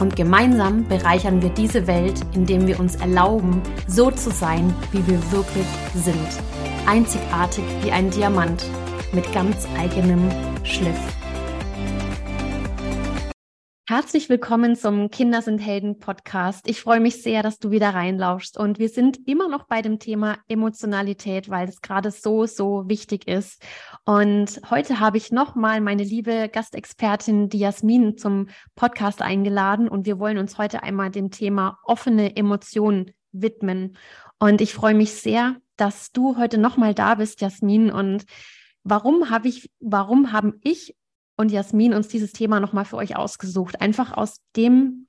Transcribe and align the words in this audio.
Und 0.00 0.16
gemeinsam 0.16 0.88
bereichern 0.88 1.42
wir 1.42 1.50
diese 1.50 1.86
Welt, 1.86 2.20
indem 2.34 2.66
wir 2.66 2.80
uns 2.80 2.96
erlauben, 2.96 3.60
so 3.86 4.10
zu 4.10 4.30
sein, 4.30 4.74
wie 4.92 5.06
wir 5.06 5.20
wirklich 5.30 5.66
sind. 5.94 6.16
Einzigartig 6.86 7.64
wie 7.82 7.92
ein 7.92 8.10
Diamant 8.10 8.64
mit 9.12 9.30
ganz 9.32 9.68
eigenem 9.78 10.28
Schliff. 10.64 11.19
Herzlich 13.90 14.28
willkommen 14.28 14.76
zum 14.76 15.10
Kinder 15.10 15.42
sind 15.42 15.58
Helden 15.58 15.98
Podcast. 15.98 16.68
Ich 16.68 16.80
freue 16.80 17.00
mich 17.00 17.24
sehr, 17.24 17.42
dass 17.42 17.58
du 17.58 17.72
wieder 17.72 17.88
reinlauschst 17.88 18.56
und 18.56 18.78
wir 18.78 18.88
sind 18.88 19.26
immer 19.26 19.48
noch 19.48 19.64
bei 19.64 19.82
dem 19.82 19.98
Thema 19.98 20.38
Emotionalität, 20.46 21.50
weil 21.50 21.68
es 21.68 21.80
gerade 21.80 22.12
so, 22.12 22.46
so 22.46 22.88
wichtig 22.88 23.26
ist. 23.26 23.60
Und 24.04 24.60
heute 24.70 25.00
habe 25.00 25.16
ich 25.16 25.32
nochmal 25.32 25.80
meine 25.80 26.04
liebe 26.04 26.48
Gastexpertin, 26.48 27.48
die 27.48 27.58
Jasmin, 27.58 28.16
zum 28.16 28.46
Podcast 28.76 29.22
eingeladen 29.22 29.88
und 29.88 30.06
wir 30.06 30.20
wollen 30.20 30.38
uns 30.38 30.56
heute 30.56 30.84
einmal 30.84 31.10
dem 31.10 31.32
Thema 31.32 31.80
offene 31.82 32.36
Emotionen 32.36 33.10
widmen. 33.32 33.96
Und 34.38 34.60
ich 34.60 34.72
freue 34.72 34.94
mich 34.94 35.14
sehr, 35.14 35.56
dass 35.76 36.12
du 36.12 36.36
heute 36.36 36.58
nochmal 36.58 36.94
da 36.94 37.16
bist, 37.16 37.40
Jasmin. 37.40 37.90
Und 37.90 38.22
warum 38.84 39.30
habe 39.30 39.48
ich, 39.48 39.68
warum 39.80 40.30
haben 40.30 40.60
ich 40.62 40.94
und 41.40 41.50
Jasmin 41.50 41.94
uns 41.94 42.08
dieses 42.08 42.32
Thema 42.32 42.60
nochmal 42.60 42.84
für 42.84 42.96
euch 42.96 43.16
ausgesucht. 43.16 43.80
Einfach 43.80 44.12
aus 44.12 44.40
dem 44.56 45.06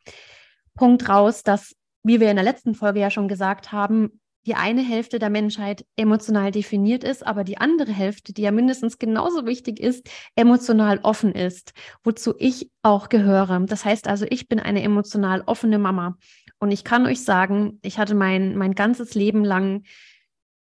Punkt 0.73 1.09
raus, 1.09 1.43
dass, 1.43 1.75
wie 2.03 2.19
wir 2.19 2.29
in 2.29 2.37
der 2.37 2.45
letzten 2.45 2.73
Folge 2.73 3.01
ja 3.01 3.11
schon 3.11 3.27
gesagt 3.27 3.71
haben, 3.71 4.21
die 4.47 4.55
eine 4.55 4.81
Hälfte 4.81 5.19
der 5.19 5.29
Menschheit 5.29 5.85
emotional 5.95 6.51
definiert 6.51 7.03
ist, 7.03 7.27
aber 7.27 7.43
die 7.43 7.57
andere 7.59 7.91
Hälfte, 7.91 8.33
die 8.33 8.41
ja 8.41 8.51
mindestens 8.51 8.97
genauso 8.97 9.45
wichtig 9.45 9.79
ist, 9.79 10.09
emotional 10.35 10.99
offen 11.03 11.33
ist, 11.33 11.73
wozu 12.03 12.33
ich 12.39 12.71
auch 12.81 13.09
gehöre. 13.09 13.59
Das 13.67 13.85
heißt 13.85 14.07
also, 14.07 14.25
ich 14.27 14.47
bin 14.47 14.59
eine 14.59 14.81
emotional 14.81 15.43
offene 15.45 15.77
Mama. 15.77 16.17
Und 16.59 16.71
ich 16.71 16.83
kann 16.83 17.05
euch 17.05 17.23
sagen, 17.23 17.79
ich 17.83 17.99
hatte 17.99 18.15
mein, 18.15 18.57
mein 18.57 18.73
ganzes 18.73 19.13
Leben 19.13 19.43
lang 19.43 19.83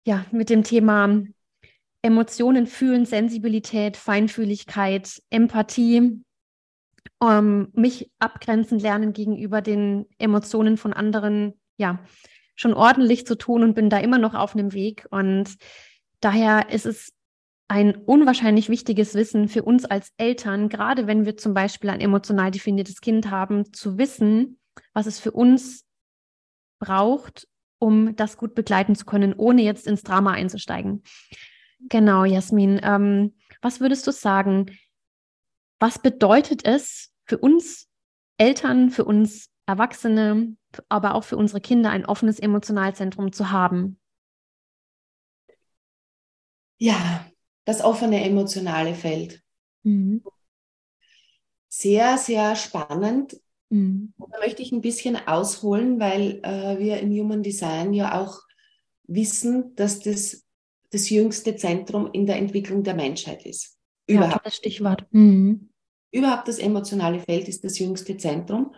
ja 0.05 0.25
mit 0.33 0.50
dem 0.50 0.64
Thema 0.64 1.22
Emotionen 2.03 2.67
fühlen, 2.67 3.05
Sensibilität, 3.05 3.97
Feinfühligkeit, 3.97 5.23
Empathie, 5.31 6.23
ähm, 7.23 7.69
mich 7.73 8.11
abgrenzen 8.19 8.79
lernen 8.79 9.12
gegenüber 9.12 9.61
den 9.61 10.06
Emotionen 10.19 10.77
von 10.77 10.93
anderen, 10.93 11.61
ja, 11.77 12.01
schon 12.55 12.75
ordentlich 12.75 13.27
zu 13.27 13.37
tun 13.37 13.62
und 13.62 13.75
bin 13.75 13.91
da 13.91 13.98
immer 13.98 14.19
noch 14.19 14.34
auf 14.34 14.55
einem 14.55 14.73
Weg. 14.73 15.06
Und 15.11 15.56
daher 16.21 16.71
ist 16.71 16.87
es 16.87 17.12
ein 17.69 17.95
unwahrscheinlich 17.95 18.69
wichtiges 18.69 19.15
Wissen 19.15 19.48
für 19.48 19.62
uns 19.62 19.84
als 19.84 20.12
Eltern, 20.17 20.69
gerade 20.69 21.06
wenn 21.06 21.25
wir 21.25 21.37
zum 21.37 21.55
Beispiel 21.55 21.91
ein 21.91 22.01
emotional 22.01 22.51
definiertes 22.51 23.01
Kind 23.01 23.31
haben, 23.31 23.73
zu 23.73 23.97
wissen, 23.97 24.59
was 24.93 25.06
es 25.06 25.21
für 25.21 25.31
uns 25.31 25.87
braucht, 26.81 27.47
um 27.78 28.17
das 28.17 28.37
gut 28.37 28.55
begleiten 28.55 28.95
zu 28.95 29.06
können, 29.06 29.34
ohne 29.34 29.62
jetzt 29.62 29.87
ins 29.87 30.03
Drama 30.03 30.33
einzusteigen. 30.33 31.03
Genau, 31.89 32.25
Jasmin. 32.25 32.81
Ähm, 32.83 33.34
was 33.62 33.81
würdest 33.81 34.06
du 34.06 34.12
sagen? 34.12 34.66
Was 35.78 35.99
bedeutet 35.99 36.65
es 36.65 37.10
für 37.25 37.38
uns 37.38 37.88
Eltern, 38.37 38.91
für 38.91 39.04
uns 39.04 39.50
Erwachsene, 39.66 40.56
aber 40.88 41.15
auch 41.15 41.25
für 41.25 41.37
unsere 41.37 41.60
Kinder, 41.60 41.91
ein 41.91 42.06
offenes 42.06 42.38
Emotionalzentrum 42.38 43.32
zu 43.32 43.50
haben? 43.50 43.99
Ja, 46.78 47.27
das 47.65 47.83
offene 47.83 48.25
emotionale 48.25 48.94
Feld. 48.94 49.43
Mhm. 49.83 50.22
Sehr, 51.69 52.19
sehr 52.19 52.56
spannend. 52.56 53.41
Mhm. 53.69 54.12
Da 54.19 54.38
möchte 54.41 54.62
ich 54.62 54.72
ein 54.72 54.81
bisschen 54.81 55.16
ausholen, 55.28 56.00
weil 56.00 56.41
äh, 56.43 56.78
wir 56.78 56.99
im 57.00 57.10
Human 57.10 57.43
Design 57.43 57.93
ja 57.93 58.21
auch 58.21 58.41
wissen, 59.04 59.75
dass 59.77 60.00
das 60.00 60.44
das 60.91 61.11
jüngste 61.11 61.56
Zentrum 61.56 62.11
in 62.12 62.27
der 62.27 62.37
Entwicklung 62.37 62.83
der 62.83 62.95
Menschheit 62.95 63.45
ist. 63.47 63.78
Überhaupt. 64.06 64.33
Ja, 64.33 64.41
das 64.45 64.56
Stichwort. 64.56 65.06
Mhm. 65.11 65.71
Überhaupt 66.12 66.49
das 66.49 66.59
emotionale 66.59 67.21
Feld 67.21 67.49
ist 67.49 67.65
das 67.65 67.78
jüngste 67.78 68.17
Zentrum. 68.17 68.75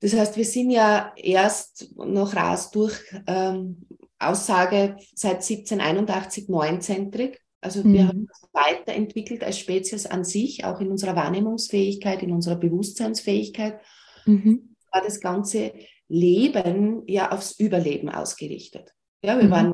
Das 0.00 0.14
heißt, 0.14 0.36
wir 0.36 0.44
sind 0.44 0.70
ja 0.70 1.12
erst 1.16 1.96
noch 1.96 2.34
raus 2.34 2.72
durch 2.72 2.94
ähm, 3.28 3.86
Aussage 4.18 4.96
seit 5.14 5.36
1781 5.36 6.48
neunzentrig. 6.48 7.40
Also 7.60 7.84
mhm. 7.84 7.92
wir 7.92 8.08
haben 8.08 8.20
uns 8.22 8.48
weiterentwickelt 8.52 9.44
als 9.44 9.60
Spezies 9.60 10.06
an 10.06 10.24
sich, 10.24 10.64
auch 10.64 10.80
in 10.80 10.90
unserer 10.90 11.14
Wahrnehmungsfähigkeit, 11.14 12.24
in 12.24 12.32
unserer 12.32 12.56
Bewusstseinsfähigkeit. 12.56 13.80
Mhm. 14.26 14.74
War 14.90 15.02
das 15.02 15.20
ganze 15.20 15.72
Leben 16.08 17.04
ja 17.06 17.30
aufs 17.30 17.52
Überleben 17.58 18.08
ausgerichtet. 18.08 18.92
Ja, 19.24 19.38
wir 19.38 19.44
mhm. 19.44 19.50
waren 19.50 19.72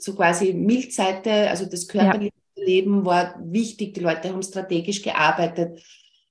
so 0.00 0.14
quasi 0.14 0.52
Milchseite, 0.52 1.50
also 1.50 1.66
das 1.66 1.86
körperliche 1.86 2.32
ja. 2.56 2.64
Leben 2.64 3.04
war 3.04 3.34
wichtig, 3.42 3.94
die 3.94 4.00
Leute 4.00 4.28
haben 4.28 4.42
strategisch 4.42 5.02
gearbeitet. 5.02 5.82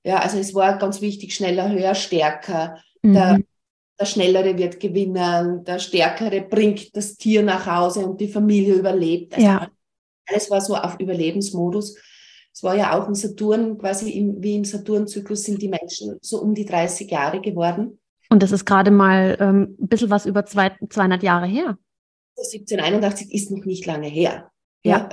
Ja, 0.04 0.18
also 0.18 0.38
es 0.38 0.54
war 0.54 0.78
ganz 0.78 1.00
wichtig, 1.00 1.34
schneller, 1.34 1.70
höher, 1.70 1.94
stärker. 1.94 2.78
Mhm. 3.02 3.12
Der, 3.12 3.38
der 3.98 4.06
Schnellere 4.06 4.56
wird 4.56 4.80
gewinnen, 4.80 5.64
der 5.64 5.78
Stärkere 5.78 6.40
bringt 6.40 6.96
das 6.96 7.16
Tier 7.16 7.42
nach 7.42 7.66
Hause 7.66 8.00
und 8.00 8.20
die 8.20 8.28
Familie 8.28 8.74
überlebt. 8.74 9.34
Also 9.34 9.46
ja. 9.46 9.68
Alles 10.26 10.50
war 10.50 10.60
so 10.60 10.76
auf 10.76 10.98
Überlebensmodus. 11.00 11.96
Es 12.52 12.62
war 12.62 12.76
ja 12.76 12.98
auch 12.98 13.06
im 13.06 13.14
Saturn, 13.14 13.78
quasi 13.78 14.10
im, 14.10 14.42
wie 14.42 14.56
im 14.56 14.64
Saturn-Zyklus 14.64 15.44
sind 15.44 15.60
die 15.62 15.68
Menschen 15.68 16.18
so 16.20 16.40
um 16.40 16.54
die 16.54 16.64
30 16.64 17.10
Jahre 17.10 17.40
geworden. 17.40 17.98
Und 18.28 18.42
das 18.42 18.52
ist 18.52 18.64
gerade 18.64 18.90
mal 18.90 19.36
ähm, 19.40 19.76
ein 19.80 19.88
bisschen 19.88 20.10
was 20.10 20.24
über 20.24 20.46
zwei, 20.46 20.72
200 20.88 21.22
Jahre 21.22 21.46
her. 21.46 21.76
1781 22.40 23.32
ist 23.32 23.50
noch 23.50 23.64
nicht 23.64 23.86
lange 23.86 24.08
her. 24.08 24.50
Ja. 24.82 25.08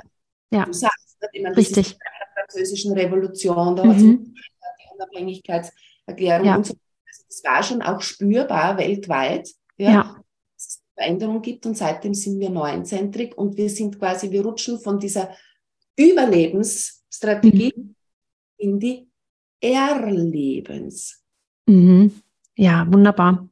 ja. 0.50 0.64
Du 0.64 0.72
sagst, 0.72 1.16
ich 1.32 1.42
meine, 1.42 1.56
Richtig. 1.56 1.92
in 1.92 1.98
der 1.98 2.42
französischen 2.44 2.92
Revolution, 2.92 3.76
da 3.76 3.84
mhm. 3.84 4.34
die 4.34 4.94
Unabhängigkeitserklärung 4.94 6.46
ja. 6.46 6.56
und 6.56 6.66
so. 6.66 6.74
Also 7.06 7.24
das 7.28 7.44
war 7.44 7.62
schon 7.62 7.82
auch 7.82 8.00
spürbar 8.00 8.78
weltweit. 8.78 9.48
Ja. 9.76 9.90
ja. 9.90 10.24
Dass 10.54 10.66
es 10.66 10.82
Veränderung 10.94 11.42
gibt 11.42 11.66
und 11.66 11.76
seitdem 11.76 12.14
sind 12.14 12.40
wir 12.40 12.50
neunzentrig 12.50 13.36
und 13.36 13.56
wir 13.56 13.70
sind 13.70 13.98
quasi, 13.98 14.30
wir 14.30 14.44
rutschen 14.44 14.80
von 14.80 14.98
dieser 14.98 15.34
Überlebensstrategie 15.96 17.72
mhm. 17.76 17.94
in 18.56 18.78
die 18.78 19.08
Erlebens. 19.60 21.22
Mhm. 21.66 22.22
Ja, 22.56 22.86
wunderbar. 22.90 23.48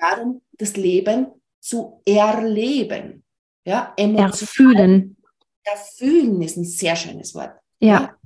Darum, 0.00 0.42
das 0.52 0.76
Leben 0.76 1.28
zu 1.68 2.00
erleben. 2.06 3.24
Ja, 3.66 3.92
Erfühlen. 3.98 5.18
Erfühlen 5.62 6.40
ist 6.40 6.56
ein 6.56 6.64
sehr 6.64 6.96
schönes 6.96 7.34
Wort. 7.34 7.52
Ja. 7.78 7.88
ja 7.88 8.16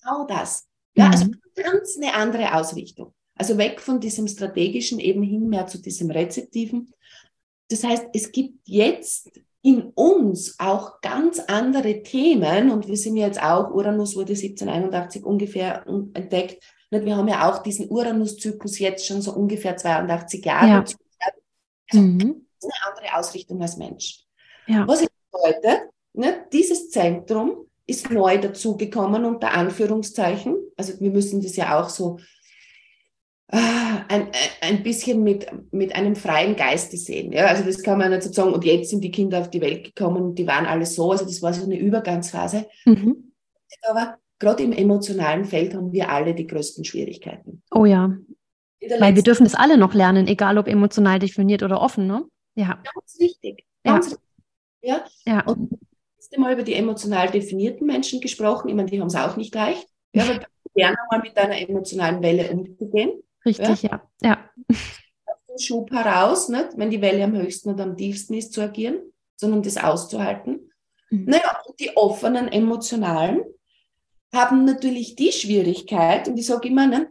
genau 0.00 0.26
das. 0.26 0.66
Ja, 0.96 1.10
also 1.10 1.26
mhm. 1.26 1.38
also 1.54 1.70
ganz 1.70 1.96
eine 1.98 2.14
andere 2.14 2.54
Ausrichtung. 2.54 3.12
Also 3.34 3.58
weg 3.58 3.82
von 3.82 4.00
diesem 4.00 4.26
strategischen 4.28 4.98
eben 4.98 5.22
hin 5.22 5.46
mehr 5.50 5.66
zu 5.66 5.78
diesem 5.78 6.10
rezeptiven. 6.10 6.90
Das 7.68 7.84
heißt, 7.84 8.06
es 8.14 8.32
gibt 8.32 8.66
jetzt 8.66 9.30
in 9.60 9.82
uns 9.94 10.54
auch 10.58 11.02
ganz 11.02 11.38
andere 11.40 12.02
Themen 12.02 12.70
und 12.70 12.88
wir 12.88 12.96
sind 12.96 13.16
jetzt 13.16 13.42
auch, 13.42 13.74
Uranus 13.74 14.16
wurde 14.16 14.32
1781 14.32 15.22
ungefähr 15.22 15.84
entdeckt. 15.86 16.64
Wir 16.90 17.16
haben 17.16 17.28
ja 17.28 17.50
auch 17.50 17.62
diesen 17.62 17.90
Uranus-Zyklus 17.90 18.78
jetzt 18.78 19.04
schon 19.04 19.20
so 19.20 19.34
ungefähr 19.34 19.76
82 19.76 20.42
Jahre. 20.42 20.68
Ja. 20.68 20.84
Also 21.90 22.00
mhm 22.00 22.45
eine 22.62 22.72
andere 22.88 23.16
Ausrichtung 23.16 23.60
als 23.62 23.76
Mensch. 23.76 24.20
Ja. 24.66 24.86
Was 24.86 25.04
bedeutet, 25.30 25.90
ne, 26.12 26.46
dieses 26.52 26.90
Zentrum 26.90 27.66
ist 27.86 28.10
neu 28.10 28.38
dazugekommen 28.38 29.24
unter 29.24 29.52
Anführungszeichen. 29.52 30.56
Also 30.76 30.98
wir 31.00 31.10
müssen 31.10 31.40
das 31.40 31.56
ja 31.56 31.78
auch 31.78 31.88
so 31.88 32.18
äh, 33.48 33.58
ein, 34.08 34.28
ein 34.60 34.82
bisschen 34.82 35.22
mit, 35.22 35.46
mit 35.72 35.94
einem 35.94 36.16
freien 36.16 36.56
Geiste 36.56 36.96
sehen. 36.96 37.32
Ja? 37.32 37.46
Also 37.46 37.62
das 37.62 37.82
kann 37.82 37.98
man 37.98 38.10
nicht 38.10 38.24
so 38.24 38.32
sagen, 38.32 38.52
und 38.52 38.64
jetzt 38.64 38.90
sind 38.90 39.02
die 39.02 39.12
Kinder 39.12 39.40
auf 39.40 39.50
die 39.50 39.60
Welt 39.60 39.84
gekommen 39.84 40.22
und 40.22 40.34
die 40.34 40.46
waren 40.46 40.66
alle 40.66 40.84
so. 40.84 41.12
Also 41.12 41.24
das 41.24 41.42
war 41.42 41.54
so 41.54 41.64
eine 41.64 41.78
Übergangsphase. 41.78 42.66
Mhm. 42.84 43.32
Aber 43.88 44.16
gerade 44.40 44.64
im 44.64 44.72
emotionalen 44.72 45.44
Feld 45.44 45.74
haben 45.74 45.92
wir 45.92 46.10
alle 46.10 46.34
die 46.34 46.46
größten 46.46 46.84
Schwierigkeiten. 46.84 47.62
Oh 47.70 47.84
ja. 47.84 48.16
Weil 48.98 49.14
wir 49.14 49.22
dürfen 49.22 49.44
das 49.44 49.54
alle 49.54 49.78
noch 49.78 49.94
lernen, 49.94 50.26
egal 50.26 50.58
ob 50.58 50.68
emotional 50.68 51.18
definiert 51.18 51.62
oder 51.62 51.80
offen, 51.80 52.06
ne? 52.06 52.24
Ja. 52.56 52.82
Ganz 52.94 53.18
wichtig. 53.18 53.64
Ganz 53.84 54.10
ja. 54.82 54.96
Richtig. 54.96 55.22
Ja. 55.26 55.34
ja. 55.34 55.46
Und 55.46 55.78
jetzt 56.16 56.34
einmal 56.34 56.52
über 56.52 56.62
die 56.62 56.74
emotional 56.74 57.30
definierten 57.30 57.86
Menschen 57.86 58.20
gesprochen. 58.20 58.68
Ich 58.68 58.74
meine, 58.74 58.90
die 58.90 59.00
haben 59.00 59.08
es 59.08 59.14
auch 59.14 59.36
nicht 59.36 59.54
leicht. 59.54 59.86
Ja, 60.12 60.24
aber 60.24 60.40
lernen 60.74 60.96
mal 61.10 61.20
mit 61.20 61.36
deiner 61.36 61.58
emotionalen 61.58 62.22
Welle 62.22 62.50
umzugehen. 62.50 63.22
Richtig, 63.44 63.82
ja. 63.82 64.02
ja. 64.22 64.50
ja. 64.68 64.76
Schub 65.58 65.90
heraus, 65.90 66.48
nicht? 66.48 66.70
wenn 66.76 66.90
die 66.90 67.00
Welle 67.00 67.24
am 67.24 67.36
höchsten 67.36 67.70
und 67.70 67.80
am 67.80 67.96
tiefsten 67.96 68.34
ist, 68.34 68.52
zu 68.52 68.60
agieren, 68.60 68.98
sondern 69.36 69.62
das 69.62 69.76
auszuhalten. 69.76 70.70
Mhm. 71.10 71.24
Naja, 71.26 71.62
und 71.66 71.78
die 71.80 71.96
offenen, 71.96 72.48
emotionalen 72.48 73.42
haben 74.34 74.64
natürlich 74.64 75.16
die 75.16 75.32
Schwierigkeit, 75.32 76.28
und 76.28 76.38
ich 76.38 76.46
sage 76.46 76.68
immer, 76.68 76.86
ne, 76.86 77.08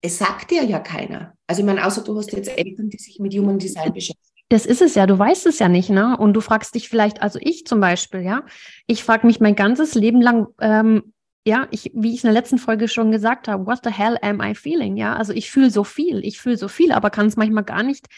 es 0.00 0.18
sagt 0.18 0.50
dir 0.50 0.64
ja 0.64 0.78
keiner. 0.78 1.34
Also 1.46 1.60
ich 1.62 1.66
meine, 1.66 1.84
außer 1.84 2.02
du 2.04 2.16
hast 2.16 2.32
jetzt 2.32 2.56
Eltern, 2.56 2.88
die 2.88 2.98
sich 2.98 3.18
mit 3.18 3.34
Human 3.34 3.58
Design 3.58 3.92
beschäftigen. 3.94 4.29
Das 4.50 4.66
ist 4.66 4.82
es 4.82 4.96
ja, 4.96 5.06
du 5.06 5.16
weißt 5.16 5.46
es 5.46 5.60
ja 5.60 5.68
nicht, 5.68 5.90
ne? 5.90 6.16
Und 6.16 6.34
du 6.34 6.40
fragst 6.40 6.74
dich 6.74 6.88
vielleicht, 6.88 7.22
also 7.22 7.38
ich 7.40 7.66
zum 7.66 7.80
Beispiel, 7.80 8.20
ja, 8.20 8.42
ich 8.88 9.04
frage 9.04 9.26
mich 9.26 9.38
mein 9.38 9.54
ganzes 9.54 9.94
Leben 9.94 10.20
lang, 10.20 10.48
ähm, 10.60 11.14
ja, 11.46 11.68
ich, 11.70 11.92
wie 11.94 12.12
ich 12.12 12.24
in 12.24 12.28
der 12.28 12.34
letzten 12.34 12.58
Folge 12.58 12.88
schon 12.88 13.12
gesagt 13.12 13.46
habe, 13.46 13.64
what 13.66 13.80
the 13.84 13.90
hell 13.90 14.18
am 14.22 14.42
I 14.42 14.56
feeling? 14.56 14.96
Ja, 14.96 15.14
also 15.14 15.32
ich 15.32 15.50
fühle 15.50 15.70
so 15.70 15.84
viel, 15.84 16.24
ich 16.24 16.40
fühle 16.40 16.56
so 16.56 16.66
viel, 16.66 16.90
aber 16.90 17.10
kann 17.10 17.26
es 17.26 17.36
manchmal 17.36 17.62
gar 17.62 17.84
nicht 17.84 18.08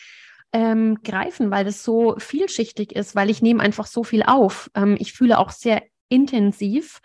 ähm, 0.55 1.03
greifen, 1.05 1.51
weil 1.51 1.67
das 1.67 1.85
so 1.85 2.17
vielschichtig 2.19 2.93
ist, 2.97 3.15
weil 3.15 3.29
ich 3.29 3.43
nehme 3.43 3.63
einfach 3.63 3.87
so 3.87 4.03
viel 4.03 4.23
auf. 4.23 4.71
Ähm, 4.75 4.97
ich 4.99 5.13
fühle 5.13 5.39
auch 5.39 5.51
sehr 5.51 5.83
intensiv 6.09 7.01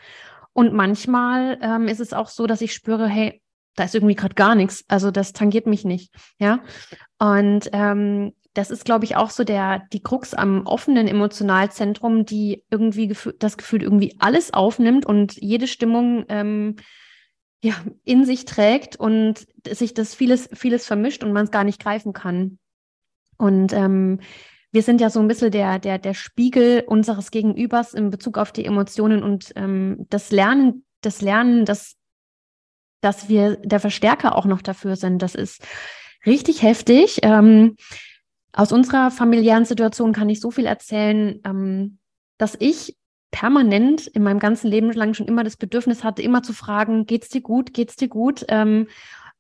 und 0.53 0.73
manchmal 0.73 1.59
ähm, 1.61 1.89
ist 1.89 1.99
es 1.99 2.13
auch 2.13 2.29
so, 2.29 2.47
dass 2.47 2.61
ich 2.61 2.73
spüre, 2.73 3.07
hey, 3.07 3.41
da 3.75 3.83
ist 3.83 3.93
irgendwie 3.93 4.15
gerade 4.15 4.33
gar 4.33 4.55
nichts. 4.55 4.83
Also 4.87 5.11
das 5.11 5.33
tangiert 5.33 5.67
mich 5.67 5.85
nicht. 5.85 6.11
Ja. 6.39 6.63
Und 7.19 7.69
ähm, 7.73 8.33
das 8.57 8.71
ist, 8.71 8.85
glaube 8.85 9.05
ich, 9.05 9.15
auch 9.15 9.29
so 9.29 9.43
der, 9.43 9.83
die 9.93 10.01
Krux 10.01 10.33
am 10.33 10.65
offenen 10.65 11.07
Emotionalzentrum, 11.07 12.25
die 12.25 12.63
irgendwie 12.71 13.15
das 13.37 13.55
Gefühl 13.55 13.83
irgendwie 13.83 14.15
alles 14.17 14.51
aufnimmt 14.51 15.05
und 15.05 15.35
jede 15.35 15.67
Stimmung 15.67 16.25
ähm, 16.27 16.75
ja, 17.61 17.75
in 18.03 18.25
sich 18.25 18.45
trägt 18.45 18.95
und 18.95 19.45
sich 19.69 19.93
das 19.93 20.15
vieles, 20.15 20.49
vieles 20.53 20.87
vermischt 20.87 21.23
und 21.23 21.33
man 21.33 21.45
es 21.45 21.51
gar 21.51 21.63
nicht 21.63 21.79
greifen 21.79 22.13
kann. 22.13 22.57
Und 23.37 23.73
ähm, 23.73 24.21
wir 24.71 24.81
sind 24.81 25.01
ja 25.01 25.11
so 25.11 25.19
ein 25.19 25.27
bisschen 25.27 25.51
der, 25.51 25.77
der, 25.77 25.99
der 25.99 26.15
Spiegel 26.15 26.83
unseres 26.87 27.29
Gegenübers 27.29 27.93
in 27.93 28.09
Bezug 28.09 28.39
auf 28.39 28.51
die 28.51 28.65
Emotionen 28.65 29.21
und 29.21 29.53
ähm, 29.55 30.07
das 30.09 30.31
Lernen, 30.31 30.83
das 31.01 31.21
Lernen, 31.21 31.63
das, 31.65 31.95
dass 33.01 33.29
wir 33.29 33.57
der 33.57 33.79
Verstärker 33.79 34.35
auch 34.35 34.45
noch 34.45 34.63
dafür 34.63 34.95
sind, 34.95 35.21
das 35.21 35.35
ist 35.35 35.63
richtig 36.25 36.63
heftig. 36.63 37.19
Ähm, 37.21 37.75
aus 38.57 38.71
unserer 38.71 39.11
familiären 39.11 39.65
Situation 39.65 40.13
kann 40.13 40.29
ich 40.29 40.39
so 40.39 40.49
viel 40.49 40.65
erzählen, 40.65 41.39
ähm, 41.45 41.99
dass 42.39 42.57
ich 42.59 42.97
permanent 43.29 44.07
in 44.07 44.23
meinem 44.23 44.39
ganzen 44.39 44.67
Leben 44.67 44.91
lang 44.93 45.13
schon 45.13 45.27
immer 45.27 45.43
das 45.43 45.57
Bedürfnis 45.57 46.03
hatte, 46.03 46.23
immer 46.23 46.41
zu 46.41 46.53
fragen, 46.53 47.05
geht's 47.05 47.29
dir 47.29 47.41
gut, 47.41 47.73
geht's 47.73 47.97
dir 47.97 48.07
gut? 48.07 48.45
Ähm, 48.49 48.87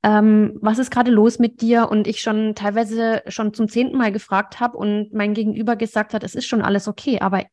ähm, 0.03 0.59
was 0.61 0.77
ist 0.77 0.91
gerade 0.91 1.09
los 1.09 1.39
mit 1.39 1.61
dir? 1.61 1.89
Und 1.89 2.05
ich 2.05 2.21
schon 2.21 2.53
teilweise 2.53 3.23
schon 3.27 3.55
zum 3.55 3.67
zehnten 3.67 3.97
Mal 3.97 4.11
gefragt 4.11 4.59
habe 4.59 4.77
und 4.77 5.11
mein 5.13 5.33
Gegenüber 5.33 5.75
gesagt 5.75 6.13
hat, 6.13 6.23
es 6.23 6.35
ist 6.35 6.45
schon 6.45 6.61
alles 6.61 6.87
okay. 6.87 7.19
Aber 7.19 7.43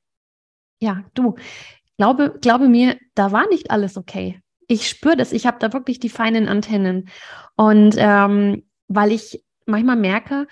ja, 0.80 1.02
du, 1.14 1.36
glaube, 1.96 2.36
glaube 2.42 2.68
mir, 2.68 2.98
da 3.14 3.32
war 3.32 3.48
nicht 3.48 3.70
alles 3.70 3.96
okay. 3.96 4.38
Ich 4.68 4.86
spüre 4.86 5.16
das, 5.16 5.32
ich 5.32 5.46
habe 5.46 5.58
da 5.60 5.72
wirklich 5.72 5.98
die 5.98 6.10
feinen 6.10 6.46
Antennen. 6.46 7.08
Und 7.56 7.94
ähm, 7.96 8.64
weil 8.86 9.12
ich 9.12 9.42
manchmal 9.64 9.96
merke, 9.96 10.46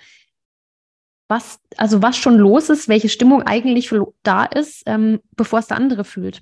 was, 1.27 1.59
also 1.77 2.01
was 2.01 2.17
schon 2.17 2.37
los 2.37 2.69
ist, 2.69 2.87
welche 2.87 3.09
Stimmung 3.09 3.43
eigentlich 3.43 3.93
da 4.23 4.45
ist, 4.45 4.83
ähm, 4.85 5.19
bevor 5.35 5.59
es 5.59 5.67
der 5.67 5.77
andere 5.77 6.03
fühlt. 6.03 6.41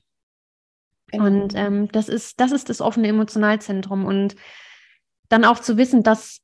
Genau. 1.08 1.26
Und 1.26 1.54
ähm, 1.56 1.88
das 1.92 2.10
ist, 2.10 2.40
das 2.40 2.52
ist 2.52 2.70
das 2.70 2.82
offene 2.82 3.08
Emotionalzentrum. 3.08 4.06
Und 4.06 4.36
dann 5.30 5.46
auch 5.46 5.60
zu 5.60 5.78
wissen, 5.78 6.04
dass 6.04 6.42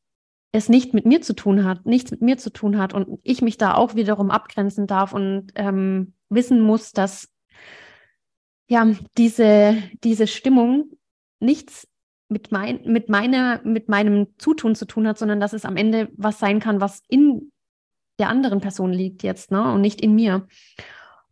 es 0.52 0.70
nicht 0.70 0.94
mit 0.94 1.06
mir 1.06 1.22
zu 1.22 1.34
tun 1.34 1.66
hat, 1.66 1.86
nichts 1.86 2.12
mit 2.12 2.22
mir 2.22 2.38
zu 2.38 2.52
tun 2.52 2.78
hat 2.78 2.94
und 2.94 3.20
ich 3.24 3.42
mich 3.42 3.58
da 3.58 3.74
auch 3.74 3.96
wiederum 3.96 4.32
abgrenzen 4.32 4.88
darf 4.88 5.14
und 5.14 5.52
ähm, 5.56 6.14
wissen 6.30 6.62
muss, 6.62 6.92
dass 6.94 7.30
ja 8.70 8.88
diese, 9.18 9.78
diese 10.04 10.28
Stimmung 10.28 10.92
nichts 11.40 11.88
mit, 12.30 12.52
mein, 12.52 12.82
mit, 12.86 13.10
meiner, 13.10 13.62
mit 13.64 13.90
meinem 13.90 14.28
Zutun 14.38 14.76
zu 14.76 14.86
tun 14.86 15.08
hat, 15.08 15.18
sondern 15.18 15.40
dass 15.40 15.54
es 15.54 15.66
am 15.66 15.78
Ende 15.78 16.10
was 16.16 16.40
sein 16.40 16.60
kann, 16.60 16.82
was 16.82 17.02
in 17.08 17.52
der 18.20 18.30
anderen 18.30 18.62
Person 18.62 18.92
liegt 18.92 19.24
jetzt, 19.24 19.52
ne? 19.52 19.72
Und 19.72 19.82
nicht 19.82 20.02
in 20.02 20.16
mir. 20.16 20.48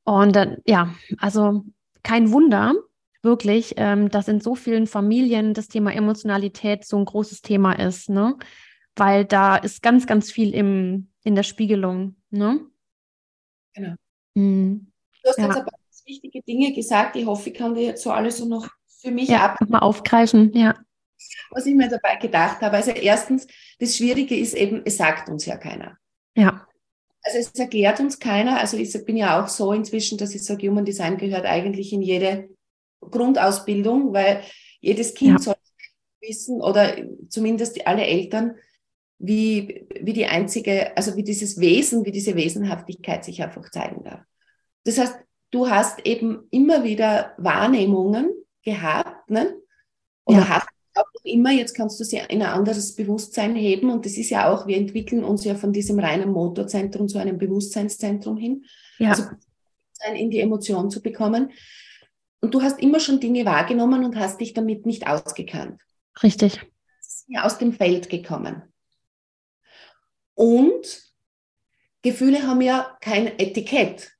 Und 0.03 0.35
dann, 0.35 0.57
ja, 0.65 0.93
also 1.17 1.63
kein 2.03 2.31
Wunder, 2.31 2.73
wirklich, 3.23 3.73
ähm, 3.77 4.09
dass 4.09 4.27
in 4.27 4.39
so 4.39 4.55
vielen 4.55 4.87
Familien 4.87 5.53
das 5.53 5.67
Thema 5.67 5.93
Emotionalität 5.93 6.85
so 6.85 6.97
ein 6.97 7.05
großes 7.05 7.41
Thema 7.41 7.73
ist, 7.73 8.09
ne? 8.09 8.37
Weil 8.95 9.25
da 9.25 9.57
ist 9.57 9.81
ganz, 9.81 10.07
ganz 10.07 10.31
viel 10.31 10.53
im, 10.53 11.09
in 11.23 11.35
der 11.35 11.43
Spiegelung, 11.43 12.15
ne? 12.29 12.61
Genau. 13.73 13.95
Mhm. 14.35 14.91
Du 15.23 15.29
hast 15.29 15.39
ja. 15.39 15.45
jetzt 15.45 15.57
aber 15.57 15.71
wichtige 16.05 16.41
Dinge 16.43 16.73
gesagt. 16.73 17.15
Ich 17.15 17.25
hoffe, 17.25 17.49
ich 17.49 17.55
kann 17.55 17.75
dir 17.75 17.83
jetzt 17.83 18.03
so 18.03 18.11
alles 18.11 18.37
so 18.37 18.45
noch 18.45 18.67
für 19.01 19.11
mich 19.11 19.29
ja, 19.29 19.45
ab 19.45 19.57
mal 19.67 19.79
aufgreifen, 19.79 20.51
ja. 20.53 20.75
Was 21.51 21.65
ich 21.65 21.75
mir 21.75 21.89
dabei 21.89 22.15
gedacht 22.17 22.61
habe. 22.61 22.75
Also 22.75 22.91
erstens, 22.91 23.47
das 23.79 23.97
Schwierige 23.97 24.37
ist 24.37 24.53
eben, 24.53 24.81
es 24.85 24.97
sagt 24.97 25.29
uns 25.29 25.45
ja 25.45 25.57
keiner. 25.57 25.97
Ja. 26.35 26.67
Also 27.25 27.39
es 27.39 27.51
erklärt 27.55 27.99
uns 27.99 28.19
keiner. 28.19 28.59
Also 28.59 28.77
ich 28.77 28.93
bin 29.03 29.17
ja 29.17 29.41
auch 29.43 29.47
so 29.47 29.73
inzwischen, 29.73 30.17
dass 30.17 30.35
ich 30.35 30.43
sage, 30.43 30.69
Human 30.69 30.85
Design 30.85 31.17
gehört 31.17 31.45
eigentlich 31.45 31.91
in 31.91 32.03
jede 32.03 32.49
Grundausbildung, 33.01 34.13
weil 34.13 34.41
jedes 34.79 35.15
Kind 35.15 35.39
ja. 35.39 35.39
soll 35.39 35.55
wissen 36.21 36.61
oder 36.61 36.95
zumindest 37.29 37.85
alle 37.87 38.05
Eltern, 38.05 38.55
wie, 39.17 39.87
wie 39.99 40.13
die 40.13 40.25
einzige, 40.25 40.95
also 40.95 41.15
wie 41.15 41.23
dieses 41.23 41.59
Wesen, 41.59 42.05
wie 42.05 42.11
diese 42.11 42.35
Wesenhaftigkeit 42.35 43.25
sich 43.25 43.41
einfach 43.41 43.69
zeigen 43.71 44.03
darf. 44.03 44.21
Das 44.83 44.97
heißt, 44.97 45.15
du 45.51 45.69
hast 45.69 46.05
eben 46.05 46.47
immer 46.51 46.83
wieder 46.83 47.33
Wahrnehmungen 47.37 48.29
gehabt, 48.63 49.29
ne? 49.29 49.55
Oder 50.25 50.39
ja. 50.39 50.49
hast 50.49 50.67
auch 50.95 51.13
noch 51.13 51.25
immer, 51.25 51.51
jetzt 51.51 51.73
kannst 51.73 51.99
du 51.99 52.03
sie 52.03 52.17
in 52.17 52.41
ein 52.41 52.49
anderes 52.49 52.95
Bewusstsein 52.95 53.55
heben 53.55 53.89
und 53.89 54.05
das 54.05 54.13
ist 54.13 54.29
ja 54.29 54.51
auch, 54.51 54.67
wir 54.67 54.77
entwickeln 54.77 55.23
uns 55.23 55.43
ja 55.43 55.55
von 55.55 55.73
diesem 55.73 55.99
reinen 55.99 56.31
Motorzentrum 56.31 57.07
zu 57.07 57.17
einem 57.17 57.37
Bewusstseinszentrum 57.37 58.37
hin. 58.37 58.65
Ja. 58.97 59.09
Also 59.11 59.23
in 60.13 60.29
die 60.29 60.39
Emotion 60.39 60.89
zu 60.89 61.01
bekommen. 61.01 61.51
Und 62.41 62.53
du 62.53 62.61
hast 62.61 62.79
immer 62.79 62.99
schon 62.99 63.19
Dinge 63.19 63.45
wahrgenommen 63.45 64.03
und 64.03 64.15
hast 64.17 64.39
dich 64.39 64.53
damit 64.53 64.85
nicht 64.85 65.07
ausgekannt. 65.07 65.81
Richtig. 66.21 66.61
Ja 67.27 67.43
aus 67.43 67.57
dem 67.57 67.73
Feld 67.73 68.09
gekommen. 68.09 68.61
Und 70.35 71.03
Gefühle 72.03 72.45
haben 72.45 72.61
ja 72.61 72.97
kein 73.01 73.39
Etikett. 73.39 74.11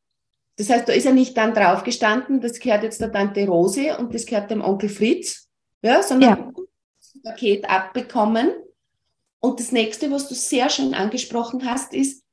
Das 0.58 0.70
heißt, 0.70 0.88
da 0.88 0.94
ist 0.94 1.04
ja 1.04 1.12
nicht 1.12 1.38
dann 1.38 1.54
drauf 1.54 1.84
gestanden, 1.84 2.42
das 2.42 2.60
gehört 2.60 2.84
jetzt 2.84 3.02
der 3.02 3.12
Tante 3.12 3.46
Rose 3.46 3.98
und 3.98 4.14
das 4.14 4.26
gehört 4.26 4.50
dem 4.50 4.62
Onkel 4.62 4.90
Fritz, 4.90 5.50
ja, 5.82 6.02
sondern 6.02 6.30
ja. 6.30 6.52
Paket 7.26 7.70
abbekommen. 7.70 8.52
Und 9.40 9.60
das 9.60 9.72
nächste, 9.72 10.12
was 10.12 10.30
du 10.30 10.36
sehr 10.36 10.70
schön 10.70 10.94
angesprochen 10.94 11.66
hast, 11.66 11.94
ist, 11.94 12.24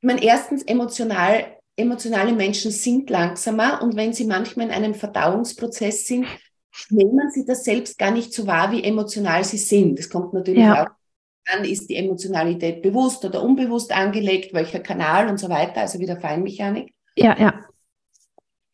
ich 0.00 0.06
meine, 0.06 0.22
erstens 0.22 0.62
emotional 0.62 1.58
emotionale 1.78 2.32
Menschen 2.32 2.72
sind 2.72 3.08
langsamer 3.08 3.80
und 3.82 3.94
wenn 3.94 4.12
sie 4.12 4.24
manchmal 4.24 4.66
in 4.66 4.72
einem 4.72 4.94
Verdauungsprozess 4.94 6.06
sind, 6.06 6.26
nehmen 6.90 7.30
sie 7.30 7.44
das 7.46 7.64
selbst 7.64 7.98
gar 7.98 8.10
nicht 8.10 8.32
so 8.32 8.46
wahr, 8.46 8.72
wie 8.72 8.82
emotional 8.82 9.44
sie 9.44 9.58
sind. 9.58 9.98
Das 9.98 10.10
kommt 10.10 10.34
natürlich 10.34 10.64
ja. 10.64 10.82
auch 10.82 10.88
an, 11.54 11.64
ist 11.64 11.88
die 11.88 11.94
Emotionalität 11.94 12.82
bewusst 12.82 13.24
oder 13.24 13.42
unbewusst 13.42 13.92
angelegt, 13.92 14.52
welcher 14.52 14.80
Kanal 14.80 15.28
und 15.28 15.38
so 15.38 15.48
weiter, 15.48 15.80
also 15.82 16.00
wieder 16.00 16.20
Feinmechanik. 16.20 16.92
Ja, 17.16 17.38
ja. 17.38 17.64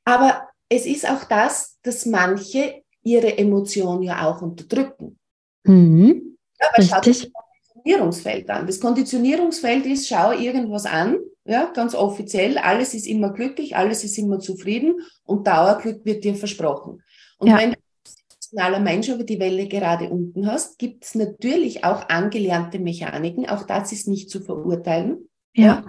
Aber 0.05 0.49
es 0.71 0.87
ist 0.87 1.09
auch 1.09 1.25
das, 1.25 1.79
dass 1.83 2.07
manche 2.07 2.84
ihre 3.05 3.39
Emotionen 3.39 4.03
ja 4.03 4.29
auch 4.29 4.43
unterdrücken. 4.43 5.19
Mhm. 5.65 6.37
Ja, 6.61 6.69
aber 6.69 6.79
Richtig. 6.79 6.91
Schaut 6.91 7.07
das 7.07 7.33
Konditionierungsfeld 7.33 8.51
an. 8.51 8.67
Das 8.67 8.81
Konditionierungsfeld 8.81 9.87
ist, 9.87 10.09
schau 10.09 10.33
irgendwas 10.33 10.87
an, 10.87 11.19
ja, 11.45 11.71
ganz 11.75 11.95
offiziell, 11.95 12.57
alles 12.59 12.95
ist 12.95 13.07
immer 13.07 13.33
glücklich, 13.33 13.77
alles 13.77 14.03
ist 14.03 14.17
immer 14.17 14.41
zufrieden 14.41 15.01
und 15.25 15.47
Dauerglück 15.47 16.05
wird 16.05 16.25
dir 16.25 16.35
versprochen. 16.35 17.03
Und 17.39 17.49
ja. 17.49 17.59
wenn 17.59 17.73
du 17.73 17.77
als 17.77 18.17
emotionaler 18.31 18.81
Mensch 18.81 19.09
über 19.09 19.25
die 19.25 19.39
Welle 19.39 19.69
gerade 19.69 20.09
unten 20.09 20.47
hast, 20.47 20.79
gibt 20.79 21.05
es 21.05 21.15
natürlich 21.15 21.85
auch 21.85 22.09
angelernte 22.09 22.79
Mechaniken, 22.79 23.47
auch 23.47 23.65
das 23.65 23.93
ist 23.93 24.09
nicht 24.09 24.31
zu 24.31 24.41
verurteilen, 24.41 25.29
ja. 25.55 25.65
ja 25.65 25.85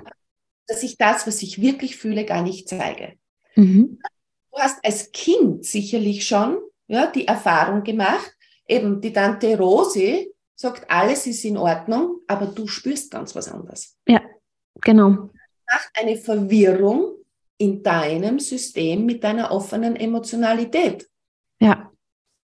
dass 0.67 0.83
ich 0.83 0.97
das, 0.97 1.27
was 1.27 1.41
ich 1.41 1.61
wirklich 1.61 1.95
fühle, 1.95 2.25
gar 2.25 2.41
nicht 2.41 2.67
zeige. 2.67 3.13
Mhm. 3.55 3.99
Du 4.51 4.57
hast 4.57 4.83
als 4.83 5.11
Kind 5.11 5.65
sicherlich 5.65 6.25
schon 6.25 6.57
ja, 6.87 7.07
die 7.07 7.27
Erfahrung 7.27 7.83
gemacht, 7.83 8.35
eben 8.67 9.01
die 9.01 9.13
Tante 9.13 9.57
Rosi 9.57 10.31
sagt, 10.55 10.89
alles 10.89 11.27
ist 11.27 11.43
in 11.43 11.57
Ordnung, 11.57 12.21
aber 12.27 12.47
du 12.47 12.67
spürst 12.67 13.11
ganz 13.11 13.35
was 13.35 13.51
anderes. 13.51 13.97
Ja, 14.07 14.21
genau. 14.81 15.09
Macht 15.09 15.91
eine 15.95 16.15
Verwirrung 16.15 17.15
in 17.57 17.83
deinem 17.83 18.39
System 18.39 19.05
mit 19.05 19.23
deiner 19.23 19.51
offenen 19.51 19.95
Emotionalität. 19.95 21.09
Ja. 21.59 21.91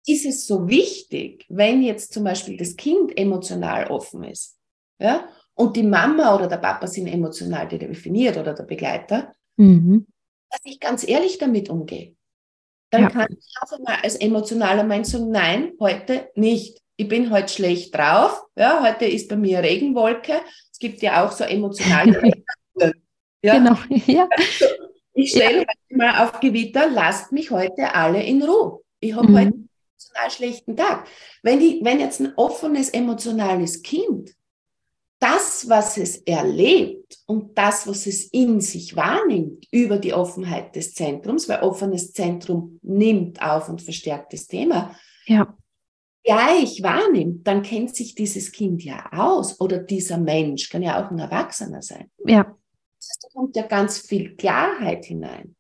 Ist 0.06 0.26
es 0.26 0.48
so 0.48 0.68
wichtig, 0.68 1.46
wenn 1.50 1.82
jetzt 1.84 2.14
zum 2.14 2.24
Beispiel 2.24 2.58
das 2.58 2.76
Kind 2.76 3.18
emotional 3.18 3.88
offen 3.88 4.24
ist, 4.24 4.58
ja, 5.00 5.30
und 5.54 5.76
die 5.76 5.84
Mama 5.84 6.36
oder 6.36 6.48
der 6.48 6.58
Papa 6.58 6.88
sind 6.88 7.08
emotional 7.08 7.68
definiert 7.68 8.38
oder 8.38 8.54
der 8.54 8.64
Begleiter, 8.64 9.34
mhm. 9.58 10.08
dass 10.50 10.62
ich 10.64 10.80
ganz 10.80 11.08
ehrlich 11.08 11.38
damit 11.38 11.70
umgehe. 11.70 12.16
Dann 12.92 13.04
ja. 13.04 13.10
kann 13.10 13.28
ich 13.32 13.56
auch 13.62 13.72
einmal 13.72 13.98
als 14.04 14.16
emotionaler 14.18 14.84
Mensch 14.84 15.10
sagen, 15.10 15.32
nein, 15.32 15.72
heute 15.80 16.30
nicht. 16.36 16.78
Ich 16.98 17.08
bin 17.08 17.32
heute 17.32 17.48
schlecht 17.48 17.96
drauf. 17.96 18.44
Ja, 18.56 18.84
heute 18.84 19.06
ist 19.06 19.30
bei 19.30 19.38
mir 19.38 19.60
Regenwolke. 19.60 20.34
Es 20.72 20.78
gibt 20.78 21.02
ja 21.02 21.26
auch 21.26 21.32
so 21.32 21.46
emotionale 21.46 22.22
ja. 23.44 23.58
Genau, 23.58 23.78
ja. 24.06 24.28
Also, 24.30 24.66
ich 25.14 25.32
stelle 25.32 25.62
ja. 25.62 25.66
mal 25.90 26.24
auf 26.24 26.40
Gewitter, 26.42 26.90
lasst 26.90 27.32
mich 27.32 27.50
heute 27.50 27.96
alle 27.96 28.22
in 28.24 28.44
Ruhe. 28.44 28.82
Ich 29.00 29.16
habe 29.16 29.28
mhm. 29.28 29.38
heute 29.38 29.48
einen 29.48 29.70
emotional 29.96 30.32
schlechten 30.32 30.78
Tag. 30.78 31.08
Wenn, 31.44 31.60
die, 31.60 31.80
wenn 31.84 32.00
jetzt 32.00 32.20
ein 32.20 32.34
offenes, 32.36 32.90
emotionales 32.90 33.82
Kind 33.82 34.36
das, 35.22 35.70
was 35.70 35.98
es 35.98 36.18
erlebt 36.18 37.20
und 37.28 37.56
das, 37.58 37.88
was 37.88 38.08
es 38.08 38.26
in 38.26 38.60
sich 38.60 38.96
wahrnimmt 38.96 39.68
über 39.72 40.00
die 40.00 40.14
Offenheit 40.14 40.76
des 40.76 40.96
Zentrums, 40.96 41.48
weil 41.48 41.62
offenes 41.62 42.12
Zentrum 42.12 42.80
nimmt 42.82 43.42
auf 43.42 43.70
und 43.70 43.84
verstärkt 43.84 44.34
das 44.34 44.48
Thema, 44.48 44.96
ja. 45.28 45.56
gleich 46.24 46.82
wahrnimmt, 46.82 47.46
dann 47.46 47.62
kennt 47.62 47.96
sich 47.96 48.16
dieses 48.16 48.52
Kind 48.52 48.84
ja 48.84 49.12
aus 49.12 49.62
oder 49.62 49.78
dieser 49.78 50.18
Mensch, 50.18 50.70
kann 50.70 50.82
ja 50.82 51.06
auch 51.06 51.12
ein 51.12 51.20
Erwachsener 51.20 51.84
sein. 51.84 52.10
Ja. 52.26 52.58
Das 52.98 53.10
heißt, 53.10 53.24
da 53.24 53.40
kommt 53.40 53.56
ja 53.56 53.64
ganz 53.68 54.00
viel 54.00 54.36
Klarheit 54.36 55.06
hinein. 55.06 55.56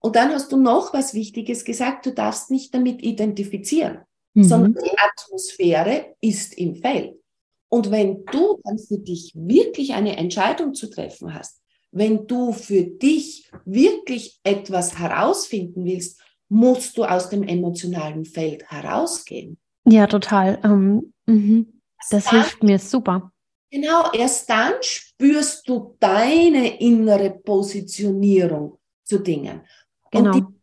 Und 0.00 0.16
dann 0.16 0.32
hast 0.32 0.52
du 0.52 0.58
noch 0.58 0.92
was 0.92 1.14
Wichtiges 1.14 1.64
gesagt, 1.64 2.04
du 2.04 2.12
darfst 2.12 2.50
nicht 2.50 2.74
damit 2.74 3.02
identifizieren, 3.02 4.00
mhm. 4.34 4.44
sondern 4.44 4.74
die 4.84 4.98
Atmosphäre 4.98 6.14
ist 6.20 6.58
im 6.58 6.76
Feld. 6.76 7.18
Und 7.68 7.90
wenn 7.90 8.24
du 8.26 8.60
dann 8.64 8.78
für 8.78 8.98
dich 8.98 9.32
wirklich 9.34 9.94
eine 9.94 10.16
Entscheidung 10.16 10.74
zu 10.74 10.88
treffen 10.88 11.34
hast, 11.34 11.60
wenn 11.90 12.26
du 12.26 12.52
für 12.52 12.82
dich 12.82 13.50
wirklich 13.64 14.40
etwas 14.42 14.98
herausfinden 14.98 15.84
willst, 15.84 16.20
musst 16.48 16.96
du 16.96 17.04
aus 17.04 17.28
dem 17.28 17.42
emotionalen 17.42 18.24
Feld 18.24 18.64
herausgehen. 18.70 19.58
Ja, 19.84 20.06
total. 20.06 20.58
Ähm, 20.64 21.12
mhm. 21.26 21.80
Das 22.10 22.24
dann, 22.24 22.34
hilft 22.34 22.62
mir 22.62 22.78
super. 22.78 23.32
Genau, 23.70 24.10
erst 24.12 24.48
dann 24.48 24.74
spürst 24.80 25.68
du 25.68 25.96
deine 25.98 26.80
innere 26.80 27.30
Positionierung 27.30 28.78
zu 29.04 29.18
Dingen. 29.18 29.62
Genau. 30.10 30.32
Und 30.32 30.36
die 30.36 30.57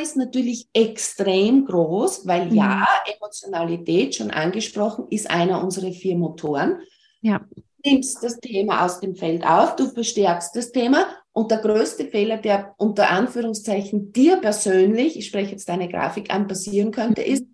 ist 0.00 0.16
natürlich 0.16 0.68
extrem 0.72 1.64
groß, 1.64 2.26
weil 2.26 2.46
mhm. 2.46 2.56
ja, 2.56 2.86
Emotionalität, 3.16 4.14
schon 4.14 4.30
angesprochen, 4.30 5.06
ist 5.10 5.30
einer 5.30 5.62
unserer 5.62 5.92
vier 5.92 6.16
Motoren. 6.16 6.80
Ja. 7.20 7.40
Du 7.54 7.90
nimmst 7.90 8.22
das 8.22 8.38
Thema 8.38 8.84
aus 8.84 9.00
dem 9.00 9.16
Feld 9.16 9.44
auf, 9.44 9.76
du 9.76 9.88
verstärkst 9.88 10.54
das 10.54 10.72
Thema 10.72 11.06
und 11.32 11.50
der 11.50 11.58
größte 11.58 12.06
Fehler, 12.06 12.36
der 12.36 12.74
unter 12.78 13.10
Anführungszeichen 13.10 14.12
dir 14.12 14.36
persönlich, 14.36 15.18
ich 15.18 15.26
spreche 15.26 15.52
jetzt 15.52 15.68
deine 15.68 15.88
Grafik 15.88 16.32
an, 16.32 16.46
passieren 16.46 16.92
könnte, 16.92 17.22
ist, 17.22 17.46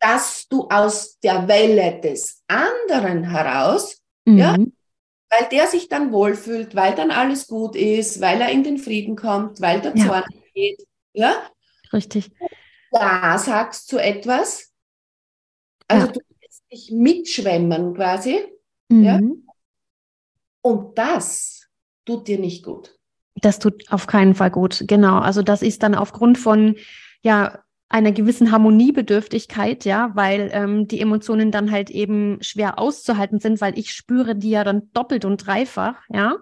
dass 0.00 0.46
du 0.48 0.68
aus 0.68 1.18
der 1.20 1.46
Welle 1.48 2.00
des 2.00 2.42
anderen 2.46 3.24
heraus, 3.24 4.00
mhm. 4.24 4.38
ja, 4.38 4.56
weil 5.30 5.48
der 5.50 5.66
sich 5.66 5.88
dann 5.88 6.12
wohlfühlt, 6.12 6.74
weil 6.74 6.94
dann 6.94 7.10
alles 7.10 7.46
gut 7.46 7.76
ist, 7.76 8.20
weil 8.20 8.40
er 8.40 8.50
in 8.50 8.64
den 8.64 8.78
Frieden 8.78 9.14
kommt, 9.16 9.60
weil 9.60 9.80
der 9.80 9.94
Zorn 9.94 10.24
ja. 10.30 10.40
geht, 10.54 10.86
ja, 11.12 11.34
Richtig. 11.92 12.30
Ja 12.92 13.38
sagst 13.38 13.88
zu 13.88 13.98
etwas. 13.98 14.72
Also 15.88 16.06
ja. 16.06 16.12
du 16.12 16.20
lässt 16.40 16.72
dich 16.72 16.90
mitschwemmen 16.92 17.94
quasi. 17.94 18.38
Mhm. 18.88 19.02
Ja? 19.02 19.20
Und 20.62 20.98
das 20.98 21.68
tut 22.04 22.28
dir 22.28 22.38
nicht 22.38 22.64
gut. 22.64 22.98
Das 23.36 23.58
tut 23.58 23.90
auf 23.90 24.06
keinen 24.06 24.34
Fall 24.34 24.50
gut. 24.50 24.84
Genau. 24.86 25.18
Also 25.18 25.42
das 25.42 25.62
ist 25.62 25.82
dann 25.82 25.94
aufgrund 25.94 26.38
von 26.38 26.76
ja 27.22 27.62
einer 27.90 28.12
gewissen 28.12 28.52
Harmoniebedürftigkeit, 28.52 29.84
ja, 29.86 30.10
weil 30.14 30.50
ähm, 30.52 30.88
die 30.88 31.00
Emotionen 31.00 31.50
dann 31.50 31.70
halt 31.70 31.88
eben 31.88 32.38
schwer 32.42 32.78
auszuhalten 32.78 33.40
sind, 33.40 33.62
weil 33.62 33.78
ich 33.78 33.92
spüre 33.92 34.36
die 34.36 34.50
ja 34.50 34.62
dann 34.62 34.90
doppelt 34.92 35.24
und 35.24 35.38
dreifach, 35.38 36.02
ja, 36.10 36.36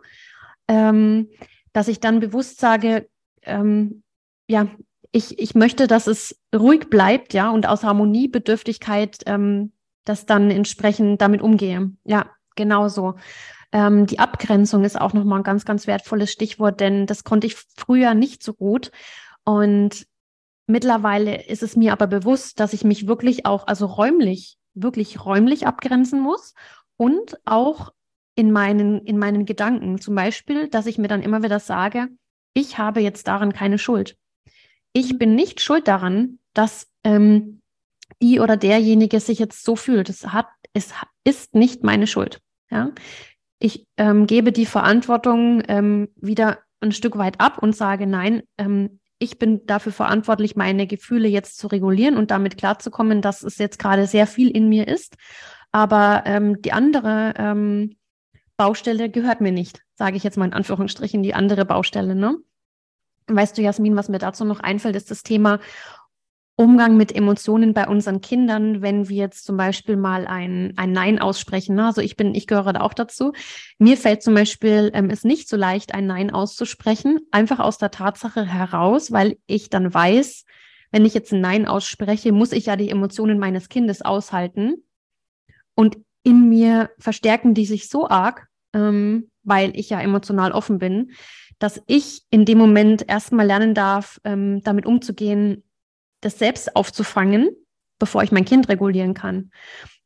ähm, 0.66 1.28
dass 1.72 1.86
ich 1.86 2.00
dann 2.00 2.18
bewusst 2.18 2.58
sage, 2.58 3.08
ähm, 3.42 4.02
ja, 4.48 4.66
ich, 5.12 5.38
ich 5.38 5.54
möchte, 5.54 5.86
dass 5.86 6.06
es 6.06 6.38
ruhig 6.54 6.90
bleibt, 6.90 7.34
ja, 7.34 7.50
und 7.50 7.66
aus 7.66 7.84
Harmoniebedürftigkeit 7.84 9.18
ähm, 9.26 9.72
das 10.04 10.26
dann 10.26 10.50
entsprechend 10.50 11.20
damit 11.20 11.42
umgehe. 11.42 11.90
Ja, 12.04 12.30
genau 12.54 12.88
so. 12.88 13.16
Ähm, 13.72 14.06
die 14.06 14.18
Abgrenzung 14.18 14.84
ist 14.84 15.00
auch 15.00 15.12
nochmal 15.12 15.40
ein 15.40 15.44
ganz, 15.44 15.64
ganz 15.64 15.86
wertvolles 15.86 16.30
Stichwort, 16.30 16.80
denn 16.80 17.06
das 17.06 17.24
konnte 17.24 17.46
ich 17.46 17.56
früher 17.76 18.14
nicht 18.14 18.42
so 18.42 18.54
gut. 18.54 18.90
Und 19.44 20.06
mittlerweile 20.66 21.46
ist 21.46 21.62
es 21.62 21.76
mir 21.76 21.92
aber 21.92 22.06
bewusst, 22.06 22.60
dass 22.60 22.72
ich 22.72 22.84
mich 22.84 23.06
wirklich 23.06 23.46
auch, 23.46 23.66
also 23.66 23.86
räumlich, 23.86 24.58
wirklich 24.74 25.24
räumlich 25.24 25.66
abgrenzen 25.66 26.20
muss 26.20 26.54
und 26.96 27.38
auch 27.44 27.92
in 28.36 28.52
meinen, 28.52 29.00
in 29.04 29.18
meinen 29.18 29.46
Gedanken. 29.46 30.00
Zum 30.00 30.14
Beispiel, 30.14 30.68
dass 30.68 30.86
ich 30.86 30.98
mir 30.98 31.08
dann 31.08 31.22
immer 31.22 31.42
wieder 31.42 31.58
sage, 31.58 32.08
ich 32.54 32.78
habe 32.78 33.00
jetzt 33.00 33.26
daran 33.28 33.52
keine 33.52 33.78
Schuld 33.78 34.16
ich 34.96 35.18
bin 35.18 35.34
nicht 35.34 35.60
schuld 35.60 35.88
daran, 35.88 36.38
dass 36.54 36.88
ähm, 37.04 37.60
die 38.22 38.40
oder 38.40 38.56
derjenige 38.56 39.20
sich 39.20 39.38
jetzt 39.38 39.62
so 39.62 39.76
fühlt. 39.76 40.08
Es 40.08 40.28
hat, 40.28 40.46
es 40.72 40.94
ist 41.22 41.54
nicht 41.54 41.84
meine 41.84 42.06
Schuld. 42.06 42.40
Ja, 42.70 42.92
ich 43.58 43.86
ähm, 43.98 44.26
gebe 44.26 44.52
die 44.52 44.64
Verantwortung 44.64 45.62
ähm, 45.68 46.08
wieder 46.16 46.60
ein 46.80 46.92
Stück 46.92 47.18
weit 47.18 47.40
ab 47.40 47.58
und 47.58 47.76
sage, 47.76 48.06
nein, 48.06 48.42
ähm, 48.56 49.00
ich 49.18 49.38
bin 49.38 49.66
dafür 49.66 49.92
verantwortlich, 49.92 50.56
meine 50.56 50.86
Gefühle 50.86 51.28
jetzt 51.28 51.58
zu 51.58 51.66
regulieren 51.66 52.16
und 52.16 52.30
damit 52.30 52.56
klarzukommen, 52.56 53.20
dass 53.20 53.42
es 53.42 53.58
jetzt 53.58 53.78
gerade 53.78 54.06
sehr 54.06 54.26
viel 54.26 54.50
in 54.50 54.70
mir 54.70 54.88
ist. 54.88 55.16
Aber 55.72 56.22
ähm, 56.24 56.62
die 56.62 56.72
andere 56.72 57.34
ähm, 57.36 57.96
Baustelle 58.56 59.10
gehört 59.10 59.42
mir 59.42 59.52
nicht, 59.52 59.82
sage 59.94 60.16
ich 60.16 60.24
jetzt 60.24 60.38
mal 60.38 60.46
in 60.46 60.54
Anführungsstrichen, 60.54 61.22
die 61.22 61.34
andere 61.34 61.66
Baustelle. 61.66 62.14
Ne? 62.14 62.38
Weißt 63.28 63.58
du, 63.58 63.62
Jasmin, 63.62 63.96
was 63.96 64.08
mir 64.08 64.18
dazu 64.18 64.44
noch 64.44 64.60
einfällt, 64.60 64.96
ist 64.96 65.10
das 65.10 65.22
Thema 65.22 65.58
Umgang 66.58 66.96
mit 66.96 67.14
Emotionen 67.14 67.74
bei 67.74 67.86
unseren 67.86 68.22
Kindern, 68.22 68.80
wenn 68.80 69.10
wir 69.10 69.16
jetzt 69.16 69.44
zum 69.44 69.58
Beispiel 69.58 69.96
mal 69.96 70.26
ein, 70.26 70.72
ein 70.76 70.90
Nein 70.90 71.18
aussprechen. 71.18 71.76
Ne? 71.76 71.84
Also 71.84 72.00
ich 72.00 72.16
bin, 72.16 72.34
ich 72.34 72.46
gehöre 72.46 72.72
da 72.72 72.80
auch 72.80 72.94
dazu. 72.94 73.32
Mir 73.78 73.98
fällt 73.98 74.22
zum 74.22 74.34
Beispiel 74.34 74.90
ähm, 74.94 75.10
es 75.10 75.22
nicht 75.22 75.50
so 75.50 75.56
leicht, 75.58 75.94
ein 75.94 76.06
Nein 76.06 76.30
auszusprechen, 76.30 77.18
einfach 77.30 77.58
aus 77.58 77.76
der 77.76 77.90
Tatsache 77.90 78.46
heraus, 78.46 79.12
weil 79.12 79.36
ich 79.46 79.68
dann 79.68 79.92
weiß, 79.92 80.46
wenn 80.92 81.04
ich 81.04 81.12
jetzt 81.12 81.30
ein 81.32 81.42
Nein 81.42 81.66
ausspreche, 81.66 82.32
muss 82.32 82.52
ich 82.52 82.66
ja 82.66 82.76
die 82.76 82.88
Emotionen 82.88 83.38
meines 83.38 83.68
Kindes 83.68 84.00
aushalten. 84.00 84.82
Und 85.74 85.98
in 86.22 86.48
mir 86.48 86.88
verstärken 86.98 87.52
die 87.52 87.66
sich 87.66 87.90
so 87.90 88.08
arg, 88.08 88.46
ähm, 88.72 89.30
weil 89.42 89.78
ich 89.78 89.90
ja 89.90 90.00
emotional 90.00 90.52
offen 90.52 90.78
bin, 90.78 91.12
dass 91.58 91.82
ich 91.86 92.22
in 92.30 92.44
dem 92.44 92.58
Moment 92.58 93.08
erstmal 93.08 93.46
lernen 93.46 93.74
darf, 93.74 94.20
ähm, 94.24 94.62
damit 94.62 94.86
umzugehen, 94.86 95.64
das 96.20 96.38
selbst 96.38 96.76
aufzufangen, 96.76 97.50
bevor 97.98 98.22
ich 98.22 98.32
mein 98.32 98.44
Kind 98.44 98.68
regulieren 98.68 99.14
kann. 99.14 99.50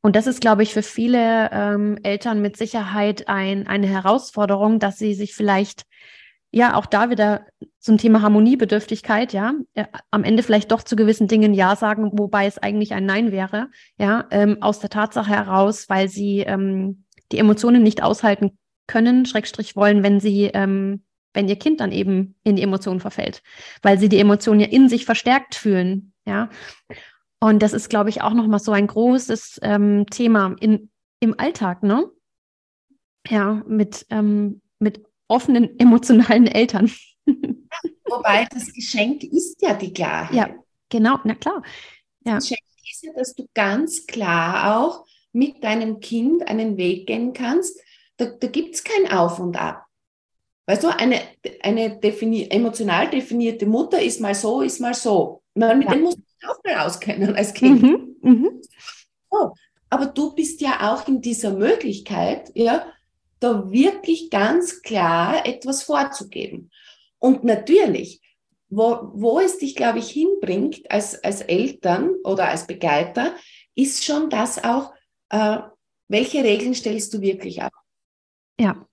Und 0.02 0.16
das 0.16 0.26
ist, 0.26 0.40
glaube 0.40 0.62
ich, 0.62 0.72
für 0.72 0.82
viele 0.82 1.50
ähm, 1.52 1.98
Eltern 2.02 2.40
mit 2.40 2.56
Sicherheit 2.56 3.28
ein, 3.28 3.66
eine 3.66 3.86
Herausforderung, 3.86 4.78
dass 4.78 4.98
sie 4.98 5.14
sich 5.14 5.34
vielleicht 5.34 5.84
ja 6.52 6.74
auch 6.74 6.86
da 6.86 7.10
wieder 7.10 7.46
zum 7.78 7.98
Thema 7.98 8.22
Harmoniebedürftigkeit, 8.22 9.32
ja, 9.32 9.54
äh, 9.74 9.84
am 10.10 10.24
Ende 10.24 10.42
vielleicht 10.42 10.72
doch 10.72 10.82
zu 10.82 10.96
gewissen 10.96 11.28
Dingen 11.28 11.54
Ja 11.54 11.76
sagen, 11.76 12.10
wobei 12.14 12.46
es 12.46 12.58
eigentlich 12.58 12.92
ein 12.92 13.06
Nein 13.06 13.30
wäre, 13.30 13.68
ja, 13.98 14.26
ähm, 14.30 14.58
aus 14.60 14.80
der 14.80 14.90
Tatsache 14.90 15.30
heraus, 15.30 15.88
weil 15.88 16.08
sie 16.08 16.40
ähm, 16.40 17.04
die 17.30 17.38
Emotionen 17.38 17.82
nicht 17.82 18.02
aushalten 18.02 18.58
können, 18.86 19.26
Schrägstrich 19.26 19.76
wollen, 19.76 20.02
wenn 20.02 20.18
sie 20.18 20.46
ähm, 20.46 21.04
wenn 21.32 21.48
ihr 21.48 21.56
Kind 21.56 21.80
dann 21.80 21.92
eben 21.92 22.34
in 22.42 22.56
die 22.56 22.62
Emotionen 22.62 23.00
verfällt, 23.00 23.42
weil 23.82 23.98
sie 23.98 24.08
die 24.08 24.18
Emotionen 24.18 24.60
ja 24.60 24.66
in 24.66 24.88
sich 24.88 25.04
verstärkt 25.04 25.54
fühlen, 25.54 26.12
ja. 26.26 26.48
Und 27.40 27.62
das 27.62 27.72
ist, 27.72 27.88
glaube 27.88 28.10
ich, 28.10 28.20
auch 28.20 28.34
nochmal 28.34 28.60
so 28.60 28.72
ein 28.72 28.86
großes 28.86 29.60
ähm, 29.62 30.06
Thema 30.10 30.56
in, 30.60 30.90
im 31.20 31.38
Alltag, 31.38 31.82
ne? 31.82 32.10
Ja, 33.28 33.62
mit, 33.66 34.06
ähm, 34.10 34.60
mit 34.78 35.04
offenen 35.28 35.78
emotionalen 35.78 36.46
Eltern. 36.46 36.90
Wobei 38.04 38.46
das 38.50 38.72
Geschenk 38.72 39.22
ist 39.24 39.62
ja 39.62 39.74
die 39.74 39.92
Klarheit. 39.92 40.34
Ja, 40.34 40.50
genau, 40.88 41.18
na 41.24 41.34
klar. 41.34 41.62
Ja. 42.24 42.34
Das 42.34 42.44
Geschenk 42.44 42.60
ist 42.90 43.02
ja, 43.04 43.12
dass 43.14 43.34
du 43.34 43.46
ganz 43.54 44.06
klar 44.06 44.78
auch 44.78 45.06
mit 45.32 45.62
deinem 45.62 46.00
Kind 46.00 46.46
einen 46.48 46.76
Weg 46.76 47.06
gehen 47.06 47.32
kannst, 47.32 47.80
da, 48.16 48.26
da 48.26 48.48
gibt 48.48 48.74
es 48.74 48.84
kein 48.84 49.10
Auf 49.10 49.38
und 49.38 49.56
Ab. 49.56 49.86
Weißt 50.70 50.84
du, 50.84 50.88
eine, 50.96 51.20
eine 51.64 51.98
defini 51.98 52.46
emotional 52.48 53.10
definierte 53.10 53.66
Mutter 53.66 54.00
ist 54.00 54.20
mal 54.20 54.36
so, 54.36 54.60
ist 54.60 54.80
mal 54.80 54.94
so. 54.94 55.42
Man, 55.54 55.80
mit 55.80 55.88
ja. 55.88 55.94
dem 55.94 56.02
muss 56.02 56.16
man 56.16 56.50
auch 56.52 56.62
mal 56.62 56.86
auskennen 56.86 57.34
als 57.34 57.52
Kind. 57.52 57.82
Mhm, 57.82 58.16
mh. 58.22 58.50
so. 59.32 59.52
Aber 59.88 60.06
du 60.06 60.32
bist 60.32 60.60
ja 60.60 60.92
auch 60.92 61.08
in 61.08 61.20
dieser 61.20 61.54
Möglichkeit, 61.54 62.52
ja, 62.54 62.86
da 63.40 63.68
wirklich 63.72 64.30
ganz 64.30 64.80
klar 64.82 65.44
etwas 65.44 65.82
vorzugeben. 65.82 66.70
Und 67.18 67.42
natürlich, 67.42 68.20
wo, 68.68 69.10
wo 69.12 69.40
es 69.40 69.58
dich, 69.58 69.74
glaube 69.74 69.98
ich, 69.98 70.08
hinbringt 70.10 70.88
als, 70.88 71.20
als 71.24 71.40
Eltern 71.40 72.10
oder 72.22 72.46
als 72.46 72.68
Begleiter, 72.68 73.34
ist 73.74 74.04
schon 74.04 74.30
das 74.30 74.62
auch, 74.62 74.92
äh, 75.30 75.58
welche 76.06 76.44
Regeln 76.44 76.76
stellst 76.76 77.12
du 77.12 77.20
wirklich 77.20 77.60
auf? 77.60 77.72
Ja. 78.60 78.86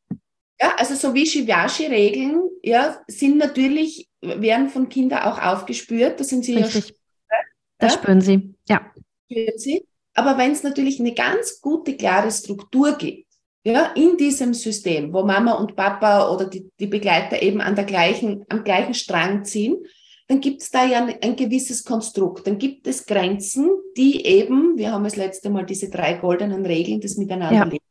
Ja, 0.60 0.76
also 0.78 0.96
so 0.96 1.14
wie 1.14 1.26
Shivashi-Regeln, 1.26 2.42
ja, 2.64 3.00
sind 3.08 3.38
natürlich, 3.38 4.10
werden 4.22 4.70
von 4.70 4.90
Kindern 4.90 5.24
auch 5.24 5.42
aufgespürt, 5.42 6.20
das 6.20 6.30
sind 6.30 6.46
sie 6.46 6.56
Richtig. 6.56 6.96
ja. 7.30 7.38
Das 7.78 7.94
ja? 7.94 8.00
spüren 8.00 8.22
sie, 8.22 8.56
ja. 8.68 8.92
Spüren 9.30 9.58
sie. 9.58 9.86
Aber 10.16 10.38
wenn 10.40 10.52
es 10.52 10.64
natürlich 10.64 11.00
eine 11.00 11.14
ganz 11.14 11.62
gute, 11.62 11.96
klare 11.96 12.32
Struktur 12.32 12.98
gibt, 12.98 13.28
ja, 13.64 13.92
in 13.96 14.18
diesem 14.18 14.54
System, 14.54 15.14
wo 15.14 15.24
Mama 15.24 15.54
und 15.54 15.76
Papa 15.76 16.30
oder 16.30 16.46
die, 16.46 16.72
die 16.80 16.88
Begleiter 16.88 17.42
eben 17.42 17.62
an 17.62 17.76
der 17.76 17.86
gleichen, 17.86 18.46
am 18.50 18.64
gleichen 18.64 18.94
Strang 18.94 19.44
ziehen, 19.44 19.78
dann 20.28 20.42
gibt 20.42 20.62
es 20.62 20.72
da 20.72 20.86
ja 20.86 21.06
ein, 21.06 21.16
ein, 21.22 21.36
gewisses 21.36 21.84
Konstrukt. 21.84 22.48
Dann 22.48 22.58
gibt 22.58 22.88
es 22.88 23.06
Grenzen, 23.06 23.70
die 23.96 24.26
eben, 24.26 24.78
wir 24.78 24.92
haben 24.92 25.04
das 25.04 25.16
letzte 25.16 25.50
Mal 25.50 25.66
diese 25.66 25.90
drei 25.90 26.14
goldenen 26.14 26.66
Regeln 26.66 27.00
des 27.00 27.18
Miteinanderlebens 27.18 27.82
ja. 27.82 27.87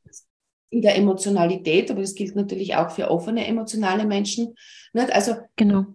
In 0.71 0.83
der 0.83 0.97
Emotionalität, 0.97 1.91
aber 1.91 2.01
das 2.01 2.15
gilt 2.15 2.35
natürlich 2.37 2.77
auch 2.77 2.91
für 2.91 3.11
offene 3.11 3.47
emotionale 3.47 4.05
Menschen. 4.05 4.55
Nicht? 4.93 5.13
Also 5.13 5.37
genau. 5.57 5.87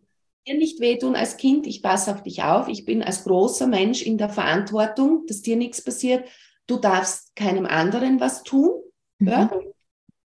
dir 0.48 0.56
nicht 0.56 0.80
wehtun 0.80 1.16
als 1.16 1.38
Kind, 1.38 1.68
ich 1.68 1.84
passe 1.84 2.12
auf 2.12 2.24
dich 2.24 2.44
auf, 2.44 2.68
ich 2.68 2.86
bin 2.86 3.04
als 3.04 3.24
großer 3.24 3.68
Mensch 3.68 4.02
in 4.02 4.18
der 4.18 4.30
Verantwortung, 4.30 5.26
dass 5.28 5.42
dir 5.42 5.58
nichts 5.58 5.84
passiert. 5.84 6.28
Du 6.68 6.78
darfst 6.78 7.36
keinem 7.36 7.66
anderen 7.66 8.20
was 8.20 8.44
tun. 8.44 8.72
Mhm. 9.20 9.28
Ja? 9.28 9.52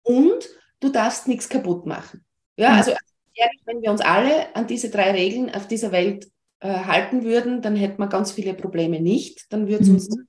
Und 0.03 0.49
du 0.81 0.91
darfst 0.91 1.29
nichts 1.29 1.49
kaputt 1.49 1.87
machen. 1.87 2.25
Ja, 2.57 2.71
mhm. 2.71 2.77
also 2.77 2.91
ehrlich, 3.35 3.61
wenn 3.65 3.83
wir 3.83 3.91
uns 3.91 4.01
alle 4.01 4.55
an 4.55 4.67
diese 4.67 4.91
drei 4.91 5.13
Regeln 5.13 5.55
auf 5.55 5.67
dieser 5.67 5.93
Welt 5.93 6.31
äh, 6.61 6.69
halten 6.69 7.25
würden, 7.25 7.63
dann 7.63 7.77
hätten 7.77 8.01
wir 8.01 8.09
ganz 8.09 8.33
viele 8.33 8.55
Probleme 8.55 9.01
nicht. 9.01 9.47
Dann 9.51 9.69
würde 9.69 9.83
es 9.83 9.89
mhm. 9.89 9.95
uns 9.97 10.09
ganz 10.09 10.27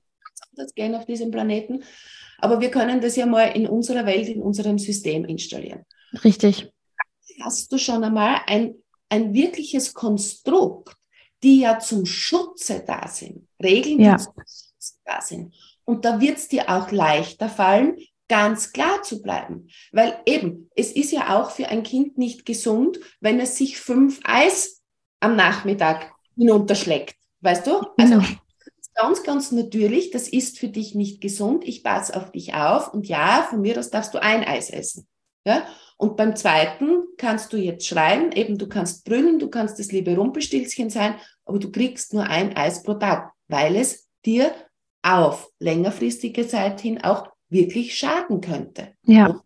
anders 0.50 0.74
gehen 0.74 0.94
auf 0.94 1.06
diesem 1.06 1.30
Planeten. 1.30 1.82
Aber 2.38 2.60
wir 2.60 2.70
können 2.70 3.00
das 3.00 3.16
ja 3.16 3.26
mal 3.26 3.46
in 3.46 3.66
unserer 3.66 4.06
Welt, 4.06 4.28
in 4.28 4.40
unserem 4.40 4.78
System 4.78 5.24
installieren. 5.24 5.84
Richtig. 6.24 6.72
Hast 7.40 7.70
du 7.72 7.78
schon 7.78 8.02
einmal 8.02 8.40
ein, 8.46 8.74
ein 9.08 9.34
wirkliches 9.34 9.94
Konstrukt, 9.94 10.96
die 11.42 11.60
ja 11.60 11.78
zum 11.78 12.06
Schutze 12.06 12.82
da 12.86 13.06
sind, 13.08 13.46
Regeln, 13.62 13.98
die 13.98 14.04
ja. 14.04 14.16
zum 14.16 14.34
Schutze 14.36 14.94
da 15.04 15.20
sind. 15.20 15.54
Und 15.84 16.04
da 16.04 16.20
wird 16.20 16.38
es 16.38 16.48
dir 16.48 16.68
auch 16.68 16.90
leichter 16.90 17.48
fallen, 17.48 17.96
ganz 18.28 18.72
klar 18.72 19.02
zu 19.02 19.22
bleiben. 19.22 19.68
Weil 19.92 20.20
eben, 20.26 20.70
es 20.74 20.92
ist 20.92 21.12
ja 21.12 21.38
auch 21.38 21.50
für 21.50 21.68
ein 21.68 21.82
Kind 21.82 22.18
nicht 22.18 22.44
gesund, 22.44 22.98
wenn 23.20 23.40
es 23.40 23.56
sich 23.56 23.78
fünf 23.78 24.20
Eis 24.24 24.82
am 25.20 25.36
Nachmittag 25.36 26.12
hinunterschlägt. 26.36 27.16
Weißt 27.40 27.66
du? 27.66 27.80
Also, 27.96 28.18
genau. 28.18 28.24
Ganz, 28.98 29.22
ganz 29.22 29.52
natürlich, 29.52 30.10
das 30.10 30.28
ist 30.28 30.58
für 30.58 30.68
dich 30.68 30.94
nicht 30.94 31.20
gesund. 31.20 31.66
Ich 31.66 31.82
passe 31.82 32.16
auf 32.16 32.32
dich 32.32 32.54
auf 32.54 32.92
und 32.92 33.08
ja, 33.08 33.46
von 33.48 33.60
mir 33.60 33.78
aus 33.78 33.90
darfst 33.90 34.12
du 34.12 34.20
ein 34.20 34.44
Eis 34.44 34.70
essen. 34.70 35.06
Ja? 35.46 35.66
Und 35.96 36.16
beim 36.16 36.36
zweiten 36.36 37.04
kannst 37.16 37.52
du 37.52 37.56
jetzt 37.56 37.86
schreien, 37.86 38.32
eben 38.32 38.58
du 38.58 38.68
kannst 38.68 39.04
brüllen, 39.04 39.38
du 39.38 39.48
kannst 39.48 39.78
das 39.78 39.92
liebe 39.92 40.14
Rumpelstilzchen 40.14 40.90
sein, 40.90 41.14
aber 41.44 41.58
du 41.58 41.70
kriegst 41.70 42.12
nur 42.12 42.24
ein 42.24 42.56
Eis 42.56 42.82
pro 42.82 42.94
Tag, 42.94 43.32
weil 43.48 43.76
es 43.76 44.08
dir 44.24 44.52
auf 45.02 45.48
längerfristige 45.60 46.46
Zeit 46.46 46.80
hin 46.80 47.02
auch 47.02 47.28
wirklich 47.48 47.96
schaden 47.96 48.40
könnte. 48.40 48.94
Ja. 49.04 49.40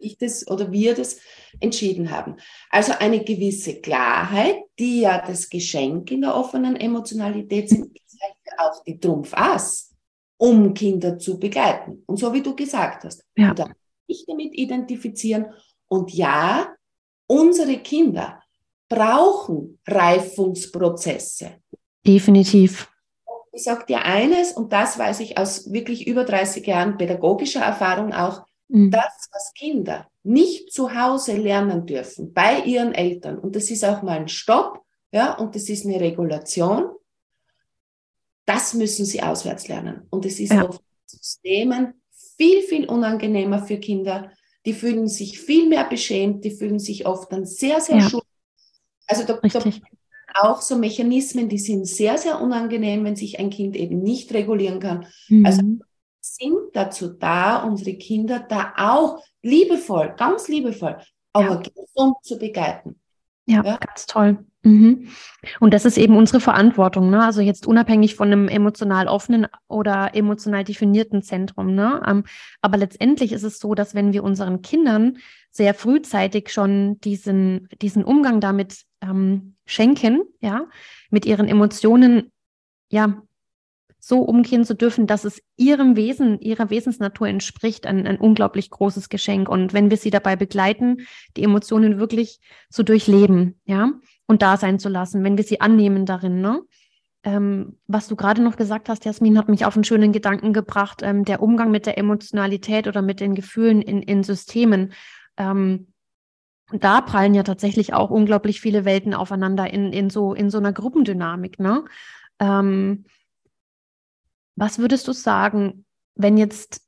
Ich 0.00 0.18
das 0.18 0.46
oder 0.48 0.72
wir 0.72 0.94
das 0.94 1.20
entschieden 1.60 2.10
haben. 2.10 2.36
Also 2.70 2.92
eine 2.98 3.22
gewisse 3.24 3.80
Klarheit, 3.80 4.56
die 4.78 5.02
ja 5.02 5.24
das 5.24 5.48
Geschenk 5.48 6.10
in 6.10 6.22
der 6.22 6.34
offenen 6.34 6.76
Emotionalität 6.76 7.68
sind, 7.68 7.96
ist 7.96 8.18
auch 8.58 8.82
die 8.84 8.98
Trumpfass, 8.98 9.94
um 10.38 10.74
Kinder 10.74 11.18
zu 11.18 11.38
begleiten. 11.38 12.02
Und 12.06 12.18
so 12.18 12.32
wie 12.32 12.42
du 12.42 12.54
gesagt 12.54 13.04
hast, 13.04 13.24
ja. 13.36 13.54
da 13.54 13.70
ich 14.06 14.24
damit 14.26 14.54
identifizieren. 14.54 15.46
Und 15.88 16.12
ja, 16.12 16.74
unsere 17.26 17.78
Kinder 17.78 18.42
brauchen 18.88 19.78
Reifungsprozesse. 19.86 21.60
Definitiv 22.06 22.90
ich 23.52 23.64
sage 23.64 23.84
dir 23.86 24.04
eines, 24.04 24.52
und 24.52 24.72
das 24.72 24.98
weiß 24.98 25.20
ich 25.20 25.38
aus 25.38 25.72
wirklich 25.72 26.06
über 26.06 26.24
30 26.24 26.66
Jahren 26.66 26.96
pädagogischer 26.96 27.60
Erfahrung 27.60 28.12
auch, 28.12 28.44
mhm. 28.70 28.90
das, 28.90 29.28
was 29.32 29.52
Kinder 29.54 30.06
nicht 30.22 30.72
zu 30.72 30.94
Hause 30.94 31.36
lernen 31.36 31.86
dürfen, 31.86 32.32
bei 32.32 32.60
ihren 32.60 32.94
Eltern, 32.94 33.38
und 33.38 33.56
das 33.56 33.70
ist 33.70 33.84
auch 33.84 34.02
mal 34.02 34.18
ein 34.18 34.28
Stopp, 34.28 34.84
ja, 35.12 35.34
und 35.34 35.54
das 35.54 35.68
ist 35.68 35.84
eine 35.84 36.00
Regulation, 36.00 36.90
das 38.46 38.74
müssen 38.74 39.04
sie 39.04 39.22
auswärts 39.22 39.68
lernen. 39.68 40.06
Und 40.10 40.24
es 40.26 40.40
ist 40.40 40.52
ja. 40.52 40.66
auf 40.66 40.80
Systemen 41.06 41.94
viel, 42.36 42.62
viel 42.62 42.88
unangenehmer 42.88 43.64
für 43.64 43.78
Kinder. 43.78 44.32
Die 44.66 44.72
fühlen 44.72 45.08
sich 45.08 45.40
viel 45.40 45.68
mehr 45.68 45.84
beschämt, 45.84 46.44
die 46.44 46.50
fühlen 46.50 46.78
sich 46.78 47.06
oft 47.06 47.32
dann 47.32 47.46
sehr, 47.46 47.80
sehr 47.80 47.98
ja. 47.98 48.08
schuldig. 48.08 48.28
Also 49.06 49.24
da, 49.24 49.34
da, 49.34 49.60
auch 50.34 50.62
so 50.62 50.76
Mechanismen, 50.76 51.48
die 51.48 51.58
sind 51.58 51.86
sehr, 51.86 52.18
sehr 52.18 52.40
unangenehm, 52.40 53.04
wenn 53.04 53.16
sich 53.16 53.38
ein 53.38 53.50
Kind 53.50 53.76
eben 53.76 54.00
nicht 54.00 54.32
regulieren 54.32 54.80
kann. 54.80 55.06
Mhm. 55.28 55.46
Also 55.46 55.62
sind 56.20 56.74
dazu 56.74 57.08
da, 57.08 57.62
unsere 57.62 57.94
Kinder 57.94 58.40
da 58.40 58.72
auch 58.76 59.22
liebevoll, 59.42 60.14
ganz 60.16 60.48
liebevoll, 60.48 60.98
aber 61.32 61.54
ja. 61.54 61.62
gesund 61.74 62.16
zu 62.22 62.38
begleiten. 62.38 63.00
Ja, 63.46 63.64
ja, 63.64 63.76
ganz 63.78 64.06
toll. 64.06 64.44
Mhm. 64.62 65.08
Und 65.58 65.72
das 65.72 65.86
ist 65.86 65.96
eben 65.96 66.16
unsere 66.16 66.40
Verantwortung, 66.40 67.10
ne? 67.10 67.24
Also 67.24 67.40
jetzt 67.40 67.66
unabhängig 67.66 68.14
von 68.14 68.28
einem 68.28 68.48
emotional 68.48 69.08
offenen 69.08 69.46
oder 69.68 70.14
emotional 70.14 70.64
definierten 70.64 71.22
Zentrum, 71.22 71.74
ne? 71.74 72.02
Ähm, 72.06 72.24
aber 72.60 72.76
letztendlich 72.76 73.32
ist 73.32 73.42
es 73.42 73.58
so, 73.58 73.74
dass 73.74 73.94
wenn 73.94 74.12
wir 74.12 74.22
unseren 74.22 74.60
Kindern 74.60 75.16
sehr 75.50 75.72
frühzeitig 75.74 76.52
schon 76.52 77.00
diesen, 77.00 77.68
diesen 77.80 78.04
Umgang 78.04 78.40
damit 78.40 78.84
ähm, 79.00 79.56
schenken, 79.64 80.20
ja, 80.40 80.66
mit 81.10 81.24
ihren 81.24 81.48
Emotionen, 81.48 82.30
ja, 82.90 83.22
so 84.00 84.20
umgehen 84.20 84.64
zu 84.64 84.74
dürfen, 84.74 85.06
dass 85.06 85.24
es 85.24 85.42
ihrem 85.56 85.94
Wesen, 85.94 86.40
ihrer 86.40 86.70
Wesensnatur 86.70 87.28
entspricht, 87.28 87.86
ein, 87.86 88.06
ein 88.06 88.18
unglaublich 88.18 88.70
großes 88.70 89.10
Geschenk. 89.10 89.48
Und 89.48 89.72
wenn 89.72 89.90
wir 89.90 89.98
sie 89.98 90.10
dabei 90.10 90.36
begleiten, 90.36 91.06
die 91.36 91.44
Emotionen 91.44 91.98
wirklich 91.98 92.40
zu 92.70 92.82
durchleben, 92.82 93.60
ja, 93.66 93.92
und 94.26 94.42
da 94.42 94.56
sein 94.56 94.78
zu 94.78 94.88
lassen, 94.88 95.22
wenn 95.22 95.36
wir 95.36 95.44
sie 95.44 95.60
annehmen 95.60 96.06
darin, 96.06 96.40
ne? 96.40 96.62
Ähm, 97.22 97.76
was 97.86 98.08
du 98.08 98.16
gerade 98.16 98.42
noch 98.42 98.56
gesagt 98.56 98.88
hast, 98.88 99.04
Jasmin, 99.04 99.36
hat 99.36 99.50
mich 99.50 99.66
auf 99.66 99.74
einen 99.74 99.84
schönen 99.84 100.10
Gedanken 100.10 100.54
gebracht, 100.54 101.02
ähm, 101.02 101.26
der 101.26 101.42
Umgang 101.42 101.70
mit 101.70 101.84
der 101.84 101.98
Emotionalität 101.98 102.88
oder 102.88 103.02
mit 103.02 103.20
den 103.20 103.34
Gefühlen 103.34 103.82
in, 103.82 104.00
in 104.00 104.22
Systemen. 104.22 104.94
Ähm, 105.36 105.88
da 106.72 107.02
prallen 107.02 107.34
ja 107.34 107.42
tatsächlich 107.42 107.92
auch 107.92 108.10
unglaublich 108.10 108.62
viele 108.62 108.86
Welten 108.86 109.12
aufeinander 109.12 109.70
in, 109.70 109.92
in, 109.92 110.08
so, 110.08 110.32
in 110.32 110.48
so 110.48 110.56
einer 110.56 110.72
Gruppendynamik. 110.72 111.58
Ne? 111.58 111.84
Was 114.60 114.78
würdest 114.78 115.08
du 115.08 115.12
sagen, 115.12 115.86
wenn 116.16 116.36
jetzt 116.36 116.82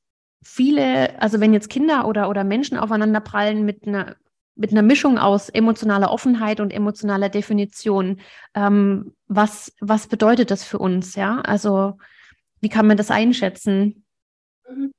viele, 0.44 1.18
also 1.22 1.40
wenn 1.40 1.54
jetzt 1.54 1.70
Kinder 1.70 2.06
oder, 2.06 2.28
oder 2.28 2.44
Menschen 2.44 2.76
aufeinander 2.76 3.20
prallen 3.20 3.64
mit 3.64 3.86
einer, 3.86 4.16
mit 4.56 4.72
einer 4.72 4.82
Mischung 4.82 5.16
aus 5.16 5.48
emotionaler 5.48 6.10
Offenheit 6.10 6.60
und 6.60 6.70
emotionaler 6.70 7.30
Definition, 7.30 8.20
ähm, 8.54 9.14
was, 9.26 9.72
was 9.80 10.06
bedeutet 10.06 10.50
das 10.50 10.64
für 10.64 10.78
uns? 10.78 11.16
Ja, 11.16 11.40
also 11.40 11.96
wie 12.60 12.68
kann 12.68 12.86
man 12.86 12.98
das 12.98 13.10
einschätzen? 13.10 14.04
Mhm. 14.68 14.92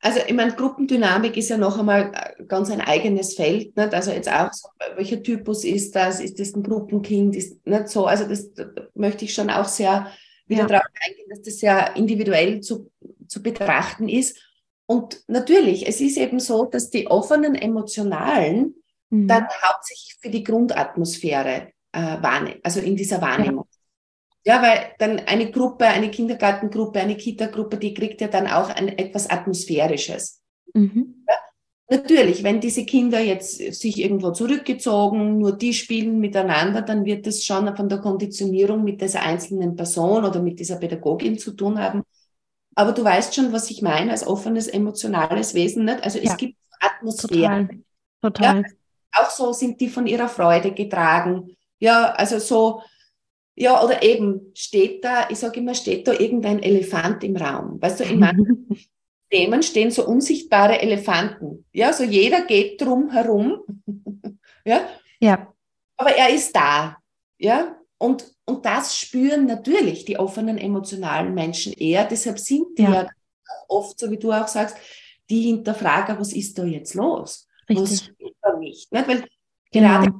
Also 0.00 0.18
ich 0.26 0.34
meine, 0.34 0.52
Gruppendynamik 0.52 1.36
ist 1.36 1.48
ja 1.48 1.58
noch 1.58 1.78
einmal 1.78 2.10
äh, 2.12 2.44
ganz 2.44 2.72
ein 2.72 2.80
eigenes 2.80 3.34
Feld. 3.36 3.76
Nicht? 3.76 3.94
Also 3.94 4.10
jetzt 4.10 4.30
auch, 4.30 4.52
so, 4.52 4.68
welcher 4.96 5.22
Typus 5.22 5.62
ist 5.62 5.94
das? 5.94 6.18
Ist 6.18 6.40
das 6.40 6.56
ein 6.56 6.64
Gruppenkind? 6.64 7.36
Ist 7.36 7.64
nicht 7.64 7.88
so? 7.88 8.06
Also 8.06 8.26
das 8.26 8.50
möchte 8.94 9.24
ich 9.26 9.32
schon 9.32 9.48
auch 9.48 9.68
sehr 9.68 10.08
wieder 10.46 10.62
ja. 10.62 10.68
darauf 10.68 10.86
eingehen, 11.06 11.28
dass 11.30 11.42
das 11.42 11.58
sehr 11.58 11.96
individuell 11.96 12.60
zu, 12.60 12.90
zu 13.28 13.42
betrachten 13.42 14.08
ist. 14.08 14.38
Und 14.86 15.22
natürlich, 15.28 15.88
es 15.88 16.00
ist 16.00 16.18
eben 16.18 16.40
so, 16.40 16.66
dass 16.66 16.90
die 16.90 17.06
offenen 17.06 17.54
Emotionalen 17.54 18.74
mhm. 19.10 19.28
dann 19.28 19.46
hauptsächlich 19.62 20.16
für 20.20 20.30
die 20.30 20.44
Grundatmosphäre 20.44 21.72
äh, 21.92 22.22
wahrnehmen, 22.22 22.60
also 22.62 22.80
in 22.80 22.96
dieser 22.96 23.22
Wahrnehmung. 23.22 23.66
Ja, 24.46 24.60
weil 24.60 24.92
dann 24.98 25.20
eine 25.20 25.50
Gruppe, 25.50 25.86
eine 25.86 26.10
Kindergartengruppe, 26.10 27.00
eine 27.00 27.16
Kita-Gruppe, 27.16 27.78
die 27.78 27.94
kriegt 27.94 28.20
ja 28.20 28.28
dann 28.28 28.46
auch 28.46 28.68
ein 28.68 28.88
etwas 28.88 29.30
Atmosphärisches. 29.30 30.42
Mhm. 30.74 31.24
Ja? 31.26 31.34
Natürlich, 31.88 32.42
wenn 32.42 32.60
diese 32.60 32.86
Kinder 32.86 33.20
jetzt 33.20 33.58
sich 33.58 33.98
irgendwo 33.98 34.30
zurückgezogen, 34.30 35.38
nur 35.38 35.52
die 35.52 35.74
spielen 35.74 36.18
miteinander, 36.18 36.80
dann 36.80 37.04
wird 37.04 37.26
es 37.26 37.44
schon 37.44 37.76
von 37.76 37.88
der 37.90 37.98
Konditionierung 37.98 38.82
mit 38.82 39.02
dieser 39.02 39.22
einzelnen 39.22 39.76
Person 39.76 40.24
oder 40.24 40.40
mit 40.40 40.58
dieser 40.58 40.76
Pädagogin 40.76 41.38
zu 41.38 41.52
tun 41.52 41.78
haben. 41.78 42.02
Aber 42.74 42.92
du 42.92 43.04
weißt 43.04 43.34
schon, 43.34 43.52
was 43.52 43.70
ich 43.70 43.82
meine, 43.82 44.12
als 44.12 44.26
offenes, 44.26 44.66
emotionales 44.66 45.54
Wesen. 45.54 45.84
Nicht? 45.84 46.02
Also 46.02 46.18
ja. 46.18 46.30
es 46.30 46.36
gibt 46.38 46.56
Atmosphäre. 46.80 47.68
Total. 47.68 47.78
Total. 48.22 48.62
Ja, 48.62 49.22
auch 49.22 49.30
so 49.30 49.52
sind 49.52 49.80
die 49.80 49.88
von 49.88 50.06
ihrer 50.06 50.28
Freude 50.28 50.72
getragen. 50.72 51.54
Ja, 51.78 52.12
also 52.12 52.38
so, 52.38 52.82
ja, 53.54 53.84
oder 53.84 54.02
eben 54.02 54.52
steht 54.54 55.04
da, 55.04 55.28
ich 55.28 55.38
sage 55.38 55.60
immer, 55.60 55.74
steht 55.74 56.08
da 56.08 56.12
irgendein 56.12 56.62
Elefant 56.62 57.22
im 57.22 57.36
Raum. 57.36 57.80
Weißt 57.80 58.00
du, 58.00 58.04
in 58.04 58.20
manchen 58.20 58.68
Themen 59.34 59.62
stehen 59.64 59.90
so 59.90 60.06
unsichtbare 60.06 60.80
Elefanten. 60.80 61.64
Ja, 61.72 61.92
so 61.92 62.04
jeder 62.04 62.42
geht 62.46 62.80
drum 62.80 63.10
herum. 63.10 63.60
ja. 64.64 64.88
Ja. 65.18 65.52
Aber 65.96 66.10
er 66.10 66.32
ist 66.32 66.54
da. 66.54 66.98
Ja. 67.38 67.76
Und, 67.98 68.32
und 68.44 68.64
das 68.64 68.96
spüren 68.96 69.46
natürlich 69.46 70.04
die 70.04 70.18
offenen 70.18 70.56
emotionalen 70.56 71.34
Menschen 71.34 71.72
eher. 71.72 72.04
Deshalb 72.04 72.38
sind 72.38 72.78
die 72.78 72.82
ja, 72.82 72.92
ja 72.92 73.08
oft, 73.66 73.98
so 73.98 74.08
wie 74.10 74.18
du 74.18 74.30
auch 74.30 74.46
sagst, 74.46 74.76
die 75.28 75.42
Hinterfrager, 75.42 76.18
was 76.20 76.32
ist 76.32 76.56
da 76.56 76.64
jetzt 76.64 76.94
los? 76.94 77.48
Richtig. 77.68 77.82
Was 77.82 78.04
stimmt 78.04 78.36
da 78.40 78.56
nicht? 78.58 78.92
nicht? 78.92 79.08
Weil 79.08 79.24
genau. 79.72 79.88
gerade 79.88 80.12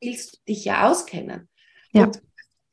willst 0.00 0.34
du 0.34 0.38
dich 0.48 0.64
ja 0.64 0.90
auskennen. 0.90 1.48
Ja. 1.92 2.04
Und 2.04 2.22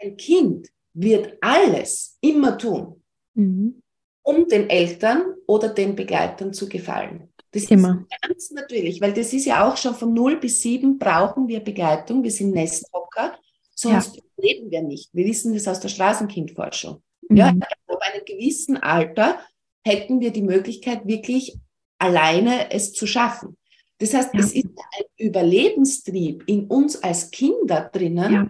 ein 0.01 0.17
Kind 0.17 0.69
wird 0.93 1.37
alles 1.41 2.17
immer 2.21 2.57
tun, 2.57 3.03
mhm. 3.35 3.83
Um 4.29 4.47
den 4.47 4.69
Eltern 4.69 5.33
oder 5.47 5.69
den 5.69 5.95
Begleitern 5.95 6.53
zu 6.53 6.69
gefallen. 6.69 7.29
Das 7.51 7.63
immer. 7.63 8.05
ist 8.07 8.21
ganz 8.21 8.51
natürlich, 8.51 9.01
weil 9.01 9.11
das 9.11 9.33
ist 9.33 9.45
ja 9.45 9.67
auch 9.67 9.75
schon 9.75 9.95
von 9.95 10.13
0 10.13 10.39
bis 10.39 10.61
7 10.61 10.99
brauchen 10.99 11.47
wir 11.47 11.61
Begleitung. 11.61 12.23
Wir 12.23 12.29
sind 12.29 12.51
Nesthocker, 12.51 13.39
sonst 13.73 14.17
ja. 14.17 14.21
leben 14.37 14.69
wir 14.69 14.83
nicht. 14.83 15.09
Wir 15.13 15.25
wissen 15.25 15.55
das 15.55 15.67
aus 15.67 15.79
der 15.79 15.89
Straßenkindforschung. 15.89 17.01
Mhm. 17.27 17.37
Ja, 17.37 17.47
ab 17.47 17.99
einem 18.01 18.23
gewissen 18.23 18.77
Alter 18.77 19.39
hätten 19.83 20.19
wir 20.19 20.29
die 20.29 20.43
Möglichkeit, 20.43 21.07
wirklich 21.07 21.57
alleine 21.97 22.71
es 22.71 22.93
zu 22.93 23.07
schaffen. 23.07 23.57
Das 23.97 24.13
heißt, 24.13 24.35
ja. 24.35 24.41
es 24.41 24.53
ist 24.53 24.67
ein 24.67 25.05
Überlebenstrieb 25.17 26.43
in 26.45 26.67
uns 26.67 27.01
als 27.01 27.31
Kinder 27.31 27.89
drinnen, 27.91 28.31
ja. 28.31 28.49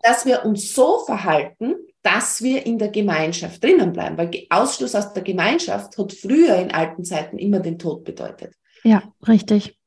dass 0.00 0.26
wir 0.26 0.44
uns 0.44 0.74
so 0.74 0.98
verhalten, 1.06 1.76
dass 2.08 2.42
wir 2.42 2.64
in 2.64 2.78
der 2.78 2.88
Gemeinschaft 2.88 3.62
drinnen 3.62 3.92
bleiben. 3.92 4.16
Weil 4.16 4.30
Ausschluss 4.48 4.94
aus 4.94 5.12
der 5.12 5.22
Gemeinschaft 5.22 5.98
hat 5.98 6.12
früher 6.14 6.56
in 6.56 6.70
alten 6.70 7.04
Zeiten 7.04 7.38
immer 7.38 7.60
den 7.60 7.78
Tod 7.78 8.04
bedeutet. 8.04 8.54
Ja, 8.82 9.02
richtig. 9.26 9.78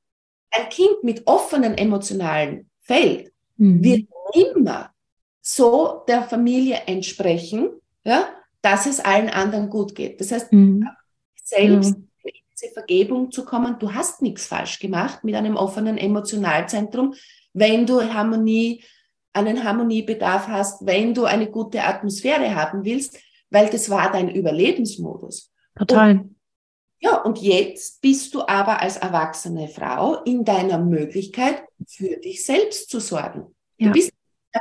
Ein 0.51 0.69
Kind 0.69 1.03
mit 1.03 1.25
offenen 1.25 1.75
emotionalen 1.77 2.69
Feld 2.81 3.31
mhm. 3.57 3.83
wird 3.83 4.07
immer 4.35 4.91
so 5.41 6.03
der 6.07 6.21
Familie 6.23 6.83
entsprechen, 6.85 7.71
ja, 8.03 8.29
dass 8.61 8.85
es 8.85 8.99
allen 8.99 9.29
anderen 9.29 9.71
gut 9.71 9.95
geht. 9.95 10.21
Das 10.21 10.31
heißt, 10.31 10.53
mhm. 10.53 10.87
selbst 11.43 11.95
ja 11.95 12.01
diese 12.61 12.71
Vergebung 12.73 13.31
zu 13.31 13.43
kommen, 13.43 13.77
du 13.79 13.93
hast 13.93 14.21
nichts 14.21 14.45
falsch 14.45 14.77
gemacht 14.77 15.23
mit 15.23 15.33
einem 15.33 15.55
offenen 15.55 15.97
Emotionalzentrum, 15.97 17.15
wenn 17.53 17.87
du 17.87 18.01
Harmonie, 18.13 18.83
einen 19.33 19.63
Harmoniebedarf 19.63 20.47
hast, 20.47 20.85
wenn 20.85 21.13
du 21.13 21.25
eine 21.25 21.49
gute 21.49 21.83
Atmosphäre 21.83 22.55
haben 22.55 22.83
willst, 22.83 23.17
weil 23.49 23.69
das 23.69 23.89
war 23.89 24.11
dein 24.11 24.29
Überlebensmodus. 24.29 25.51
Total. 25.75 26.11
Und, 26.11 26.35
ja, 26.99 27.21
und 27.21 27.39
jetzt 27.39 28.01
bist 28.01 28.33
du 28.33 28.41
aber 28.41 28.81
als 28.81 28.97
erwachsene 28.97 29.67
Frau 29.67 30.21
in 30.23 30.45
deiner 30.45 30.77
Möglichkeit, 30.77 31.63
für 31.87 32.17
dich 32.17 32.45
selbst 32.45 32.89
zu 32.89 32.99
sorgen. 32.99 33.55
Ja. 33.77 33.87
Du 33.87 33.93
bist 33.93 34.11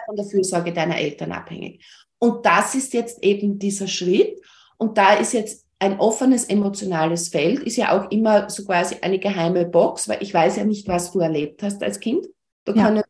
von 0.06 0.16
der 0.16 0.24
Fürsorge 0.24 0.72
deiner 0.72 0.98
Eltern 0.98 1.32
abhängig. 1.32 1.84
Und 2.18 2.46
das 2.46 2.74
ist 2.74 2.92
jetzt 2.92 3.22
eben 3.22 3.58
dieser 3.58 3.88
Schritt. 3.88 4.40
Und 4.78 4.96
da 4.96 5.14
ist 5.14 5.32
jetzt 5.32 5.66
ein 5.80 5.98
offenes 5.98 6.44
emotionales 6.44 7.30
Feld 7.30 7.60
ist 7.60 7.76
ja 7.76 7.98
auch 7.98 8.10
immer 8.10 8.50
so 8.50 8.64
quasi 8.64 8.96
eine 9.00 9.18
geheime 9.18 9.64
Box, 9.64 10.08
weil 10.08 10.22
ich 10.22 10.32
weiß 10.32 10.56
ja 10.56 10.64
nicht, 10.64 10.86
was 10.86 11.10
du 11.10 11.20
erlebt 11.20 11.62
hast 11.62 11.82
als 11.82 12.00
Kind. 12.00 12.26
Da 12.64 12.74
ja. 12.74 12.84
können 12.84 13.02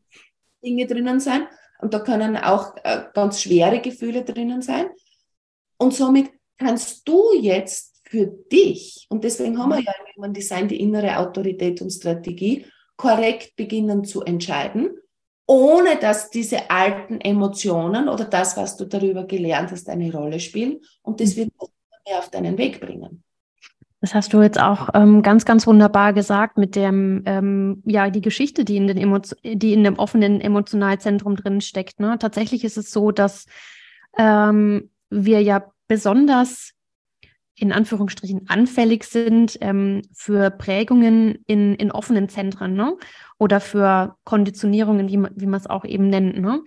Dinge 0.63 0.85
drinnen 0.87 1.19
sein 1.19 1.47
und 1.81 1.93
da 1.93 1.99
können 1.99 2.37
auch 2.37 2.75
äh, 2.83 3.03
ganz 3.13 3.41
schwere 3.41 3.79
Gefühle 3.81 4.23
drinnen 4.23 4.61
sein. 4.61 4.87
Und 5.77 5.93
somit 5.93 6.29
kannst 6.57 7.07
du 7.07 7.33
jetzt 7.39 8.01
für 8.03 8.27
dich, 8.27 9.07
und 9.09 9.23
deswegen 9.23 9.57
haben 9.57 9.69
wir 9.69 9.79
ja 9.79 9.93
im 9.99 10.15
Human 10.15 10.33
Design 10.33 10.67
die 10.67 10.79
innere 10.79 11.17
Autorität 11.17 11.81
und 11.81 11.89
Strategie, 11.89 12.65
korrekt 12.97 13.55
beginnen 13.55 14.03
zu 14.03 14.21
entscheiden, 14.21 14.91
ohne 15.47 15.97
dass 15.97 16.29
diese 16.29 16.69
alten 16.69 17.19
Emotionen 17.19 18.09
oder 18.09 18.25
das, 18.25 18.55
was 18.57 18.77
du 18.77 18.85
darüber 18.85 19.23
gelernt 19.23 19.71
hast, 19.71 19.89
eine 19.89 20.11
Rolle 20.13 20.39
spielen. 20.39 20.81
Und 21.01 21.19
das 21.19 21.35
wird 21.35 21.49
mehr 22.07 22.19
auf 22.19 22.29
deinen 22.29 22.57
Weg 22.57 22.79
bringen. 22.79 23.23
Das 24.01 24.15
hast 24.15 24.33
du 24.33 24.41
jetzt 24.41 24.59
auch 24.59 24.89
ähm, 24.95 25.21
ganz, 25.21 25.45
ganz 25.45 25.67
wunderbar 25.67 26.11
gesagt 26.11 26.57
mit 26.57 26.75
dem, 26.75 27.21
ähm, 27.27 27.83
ja, 27.85 28.09
die 28.09 28.21
Geschichte, 28.21 28.65
die 28.65 28.77
in, 28.77 28.87
den 28.87 29.21
die 29.43 29.73
in 29.73 29.83
dem 29.83 29.99
offenen 29.99 30.41
Emotionalzentrum 30.41 31.35
drin 31.35 31.61
steckt. 31.61 31.99
Ne? 31.99 32.17
Tatsächlich 32.17 32.63
ist 32.63 32.77
es 32.77 32.89
so, 32.89 33.11
dass 33.11 33.45
ähm, 34.17 34.89
wir 35.11 35.43
ja 35.43 35.71
besonders 35.87 36.73
in 37.55 37.71
Anführungsstrichen 37.71 38.49
anfällig 38.49 39.03
sind 39.03 39.59
ähm, 39.61 40.01
für 40.13 40.49
Prägungen 40.49 41.43
in, 41.45 41.75
in 41.75 41.91
offenen 41.91 42.27
Zentren 42.27 42.73
ne? 42.73 42.97
oder 43.37 43.59
für 43.59 44.15
Konditionierungen, 44.23 45.09
wie 45.09 45.17
man, 45.17 45.31
wie 45.35 45.45
man 45.45 45.59
es 45.59 45.67
auch 45.67 45.85
eben 45.85 46.09
nennt. 46.09 46.39
Ne? 46.39 46.63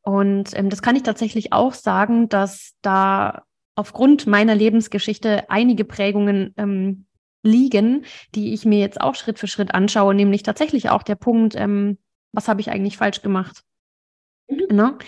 Und 0.00 0.50
ähm, 0.58 0.68
das 0.68 0.82
kann 0.82 0.96
ich 0.96 1.04
tatsächlich 1.04 1.52
auch 1.52 1.74
sagen, 1.74 2.28
dass 2.28 2.72
da 2.82 3.44
aufgrund 3.74 4.26
meiner 4.26 4.54
Lebensgeschichte 4.54 5.48
einige 5.50 5.84
Prägungen 5.84 6.54
ähm, 6.56 7.06
liegen, 7.42 8.04
die 8.34 8.54
ich 8.54 8.64
mir 8.64 8.78
jetzt 8.78 9.00
auch 9.00 9.14
Schritt 9.14 9.38
für 9.38 9.46
Schritt 9.46 9.74
anschaue, 9.74 10.14
nämlich 10.14 10.42
tatsächlich 10.42 10.90
auch 10.90 11.02
der 11.02 11.16
Punkt, 11.16 11.54
ähm, 11.56 11.98
was 12.32 12.48
habe 12.48 12.60
ich 12.60 12.70
eigentlich 12.70 12.96
falsch 12.96 13.22
gemacht? 13.22 13.62
Mhm. 14.48 14.76
Ne? 14.76 14.98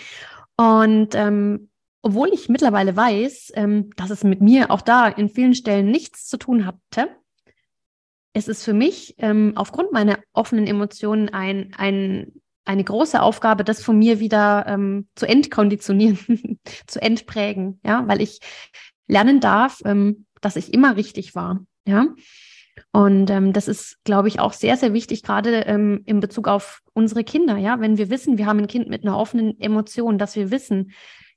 Und 0.57 1.15
ähm, 1.15 1.69
obwohl 2.01 2.29
ich 2.33 2.49
mittlerweile 2.49 2.95
weiß, 2.95 3.53
ähm, 3.55 3.89
dass 3.95 4.09
es 4.09 4.23
mit 4.23 4.41
mir 4.41 4.71
auch 4.71 4.81
da 4.81 5.07
in 5.07 5.29
vielen 5.29 5.55
Stellen 5.55 5.89
nichts 5.89 6.27
zu 6.27 6.37
tun 6.37 6.65
hatte, 6.65 7.09
es 8.33 8.47
ist 8.47 8.63
für 8.63 8.73
mich 8.73 9.15
ähm, 9.17 9.53
aufgrund 9.55 9.93
meiner 9.93 10.19
offenen 10.33 10.67
Emotionen 10.67 11.29
ein, 11.29 11.73
ein 11.77 12.33
eine 12.65 12.83
große 12.83 13.21
Aufgabe, 13.21 13.63
das 13.63 13.81
von 13.81 13.97
mir 13.97 14.19
wieder 14.19 14.65
ähm, 14.67 15.07
zu 15.15 15.27
entkonditionieren, 15.27 16.59
zu 16.87 17.01
entprägen, 17.01 17.79
ja, 17.83 18.07
weil 18.07 18.21
ich 18.21 18.39
lernen 19.07 19.39
darf, 19.39 19.81
ähm, 19.85 20.25
dass 20.41 20.55
ich 20.55 20.73
immer 20.73 20.95
richtig 20.97 21.35
war, 21.35 21.65
ja. 21.87 22.07
Und 22.91 23.29
ähm, 23.29 23.53
das 23.53 23.67
ist, 23.69 24.03
glaube 24.03 24.27
ich, 24.27 24.39
auch 24.39 24.51
sehr, 24.51 24.75
sehr 24.75 24.93
wichtig, 24.93 25.23
gerade 25.23 25.61
ähm, 25.61 26.01
in 26.05 26.19
Bezug 26.19 26.47
auf 26.47 26.81
unsere 26.93 27.23
Kinder, 27.23 27.57
ja. 27.57 27.79
Wenn 27.79 27.97
wir 27.97 28.09
wissen, 28.09 28.37
wir 28.37 28.45
haben 28.47 28.59
ein 28.59 28.67
Kind 28.67 28.89
mit 28.89 29.03
einer 29.03 29.17
offenen 29.17 29.59
Emotion, 29.59 30.17
dass 30.17 30.35
wir 30.35 30.51
wissen, 30.51 30.91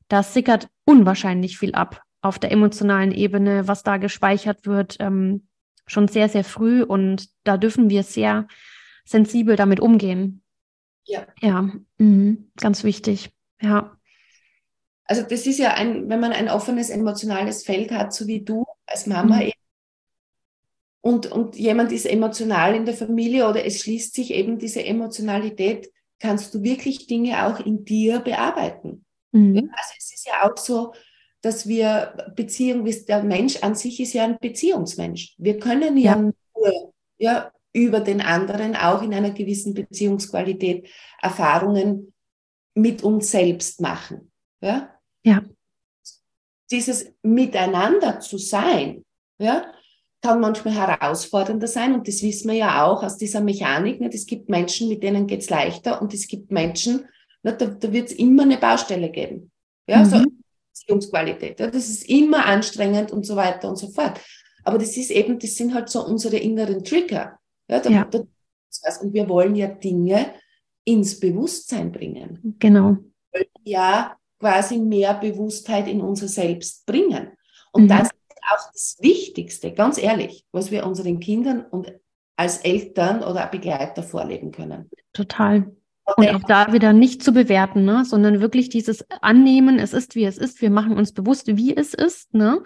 da 0.09 0.23
sickert 0.23 0.69
unwahrscheinlich 0.85 1.59
viel 1.59 1.75
ab 1.75 2.03
auf 2.21 2.39
der 2.39 2.51
emotionalen 2.51 3.13
Ebene, 3.13 3.69
was 3.69 3.83
da 3.83 3.97
gespeichert 3.97 4.67
wird, 4.67 4.97
ähm, 5.01 5.47
schon 5.87 6.09
sehr, 6.09 6.29
sehr 6.29 6.45
früh. 6.45 6.83
Und 6.83 7.29
da 7.45 7.57
dürfen 7.57 7.91
wir 7.91 8.03
sehr 8.03 8.47
sensibel 9.05 9.57
damit 9.57 9.81
umgehen. 9.81 10.43
Ja. 11.09 11.27
Ja, 11.41 11.71
mhm. 11.97 12.51
ganz 12.57 12.85
wichtig. 12.85 13.31
Ja. 13.63 13.97
Also 15.05 15.23
das 15.23 15.47
ist 15.47 15.59
ja 15.59 15.73
ein, 15.75 16.09
wenn 16.11 16.21
man 16.21 16.33
ein 16.33 16.51
offenes 16.51 16.91
emotionales 16.91 17.65
Feld 17.65 17.91
hat, 17.91 18.13
so 18.13 18.27
wie 18.27 18.45
du 18.45 18.67
als 18.87 19.07
Mama 19.07 19.37
mhm. 19.37 19.53
und, 21.01 21.27
und 21.33 21.57
jemand 21.57 21.93
ist 21.93 22.05
emotional 22.05 22.75
in 22.75 22.85
der 22.85 22.95
Familie 22.95 23.49
oder 23.49 23.65
es 23.65 23.81
schließt 23.81 24.15
sich 24.15 24.35
eben 24.35 24.59
diese 24.59 24.85
Emotionalität, 24.85 25.91
kannst 26.19 26.55
du 26.55 26.63
wirklich 26.63 27.07
Dinge 27.07 27.47
auch 27.47 27.59
in 27.59 27.87
dir 27.87 28.21
bearbeiten. 28.21 29.07
Mhm. 29.33 29.71
Also 29.73 29.95
es 29.97 30.13
ist 30.13 30.27
ja 30.27 30.43
auch 30.47 30.59
so, 30.59 30.93
dass 31.41 31.67
wir 31.67 32.33
Beziehung, 32.37 32.85
der 32.85 33.23
Mensch 33.23 33.63
an 33.63 33.75
sich 33.75 34.01
ist 34.01 34.13
ja 34.13 34.25
ein 34.25 34.39
Beziehungsmensch. 34.39 35.35
Wir 35.39 35.59
können 35.59 35.97
ja, 35.97 36.17
ja 36.17 36.17
nur 36.17 36.93
ja, 37.17 37.51
über 37.73 38.01
den 38.01 38.21
anderen 38.21 38.77
auch 38.77 39.03
in 39.03 39.15
einer 39.15 39.31
gewissen 39.31 39.75
Beziehungsqualität 39.75 40.89
Erfahrungen 41.21 42.13
mit 42.75 43.03
uns 43.03 43.31
selbst 43.31 43.81
machen. 43.81 44.33
Ja? 44.61 44.95
ja. 45.25 45.43
Dieses 46.71 47.13
Miteinander 47.23 48.21
zu 48.21 48.39
sein, 48.39 49.05
ja, 49.39 49.73
kann 50.21 50.41
manchmal 50.41 50.75
herausfordernder 50.75 51.69
sein 51.69 51.95
und 51.95 52.09
das 52.09 52.23
wissen 52.23 52.49
wir 52.49 52.57
ja 52.57 52.85
auch 52.85 53.03
aus 53.03 53.17
dieser 53.17 53.41
Mechanik. 53.41 54.01
Nicht? 54.01 54.15
Es 54.15 54.27
gibt 54.27 54.49
Menschen, 54.49 54.89
mit 54.89 55.03
denen 55.03 55.27
geht 55.27 55.43
es 55.43 55.51
leichter 55.51 56.03
und 56.03 56.13
es 56.13 56.27
gibt 56.27 56.51
Menschen, 56.51 57.07
nicht? 57.43 57.61
da, 57.61 57.67
da 57.67 57.93
wird 57.93 58.09
es 58.09 58.17
immer 58.17 58.43
eine 58.43 58.59
Baustelle 58.59 59.11
geben. 59.11 59.51
Ja, 59.87 59.99
mhm. 59.99 60.05
so 60.05 60.25
Beziehungsqualität. 60.73 61.61
Ja, 61.61 61.69
das 61.69 61.89
ist 61.89 62.09
immer 62.09 62.47
anstrengend 62.47 63.13
und 63.13 63.25
so 63.25 63.37
weiter 63.37 63.69
und 63.69 63.77
so 63.77 63.89
fort. 63.89 64.21
Aber 64.65 64.79
das 64.79 64.97
ist 64.97 65.11
eben, 65.11 65.39
das 65.39 65.55
sind 65.55 65.75
halt 65.75 65.89
so 65.89 66.05
unsere 66.05 66.37
inneren 66.37 66.85
Trigger. 66.85 67.39
Ja, 67.69 67.81
da, 67.81 67.91
ja. 67.91 68.05
Da, 68.05 68.21
und 69.01 69.13
wir 69.13 69.29
wollen 69.29 69.55
ja 69.55 69.69
Dinge 69.69 70.35
ins 70.85 71.21
Bewusstsein 71.21 71.93
bringen. 71.93 72.57
Genau. 72.59 72.97
Ja, 73.65 74.17
quasi 74.39 74.79
mehr 74.79 75.15
Bewusstheit 75.15 75.89
in 75.89 76.01
unser 76.01 76.29
Selbst 76.29 76.87
bringen. 76.87 77.33
Und 77.73 77.85
mhm. 77.85 77.89
das 77.89 78.03
ist 78.03 78.43
auch 78.51 78.73
das 78.73 78.97
Wichtigste, 79.01 79.73
ganz 79.73 79.99
ehrlich, 79.99 80.45
was 80.53 80.71
wir 80.71 80.87
unseren 80.87 81.21
Kindern 81.21 81.65
und 81.65 81.93
als 82.37 82.59
Eltern 82.59 83.23
oder 83.23 83.47
Begleiter 83.47 84.03
vorleben 84.03 84.53
können. 84.53 84.89
Total. 85.13 85.71
Und 86.17 86.35
auch 86.35 86.45
da 86.45 86.73
wieder 86.73 86.95
nicht 86.95 87.23
zu 87.23 87.33
bewerten, 87.33 87.85
ne? 87.85 88.05
sondern 88.05 88.41
wirklich 88.41 88.71
dieses 88.71 89.05
Annehmen, 89.21 89.79
es 89.79 89.93
ist, 89.93 90.15
wie 90.15 90.25
es 90.25 90.39
ist. 90.39 90.63
Wir 90.63 90.71
machen 90.71 90.97
uns 90.97 91.13
bewusst, 91.13 91.49
wie 91.49 91.77
es 91.77 91.93
ist. 91.93 92.33
Ne? 92.33 92.63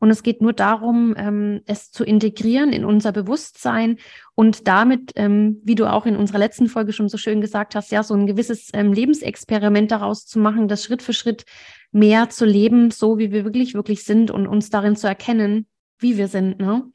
Und 0.00 0.10
es 0.10 0.22
geht 0.22 0.40
nur 0.40 0.54
darum, 0.54 1.14
ähm, 1.18 1.60
es 1.66 1.90
zu 1.90 2.04
integrieren 2.04 2.72
in 2.72 2.86
unser 2.86 3.12
Bewusstsein 3.12 3.98
und 4.34 4.66
damit, 4.66 5.12
ähm, 5.16 5.60
wie 5.62 5.74
du 5.74 5.92
auch 5.92 6.06
in 6.06 6.16
unserer 6.16 6.38
letzten 6.38 6.68
Folge 6.68 6.94
schon 6.94 7.10
so 7.10 7.18
schön 7.18 7.42
gesagt 7.42 7.74
hast, 7.74 7.92
ja, 7.92 8.02
so 8.02 8.14
ein 8.14 8.26
gewisses 8.26 8.70
ähm, 8.72 8.94
Lebensexperiment 8.94 9.90
daraus 9.90 10.24
zu 10.24 10.38
machen, 10.38 10.68
das 10.68 10.82
Schritt 10.82 11.02
für 11.02 11.12
Schritt 11.12 11.44
mehr 11.92 12.30
zu 12.30 12.46
leben, 12.46 12.90
so 12.90 13.18
wie 13.18 13.30
wir 13.30 13.44
wirklich, 13.44 13.74
wirklich 13.74 14.04
sind 14.04 14.30
und 14.30 14.46
uns 14.46 14.70
darin 14.70 14.96
zu 14.96 15.06
erkennen, 15.06 15.66
wie 15.98 16.16
wir 16.16 16.28
sind. 16.28 16.58
Ne? 16.58 16.90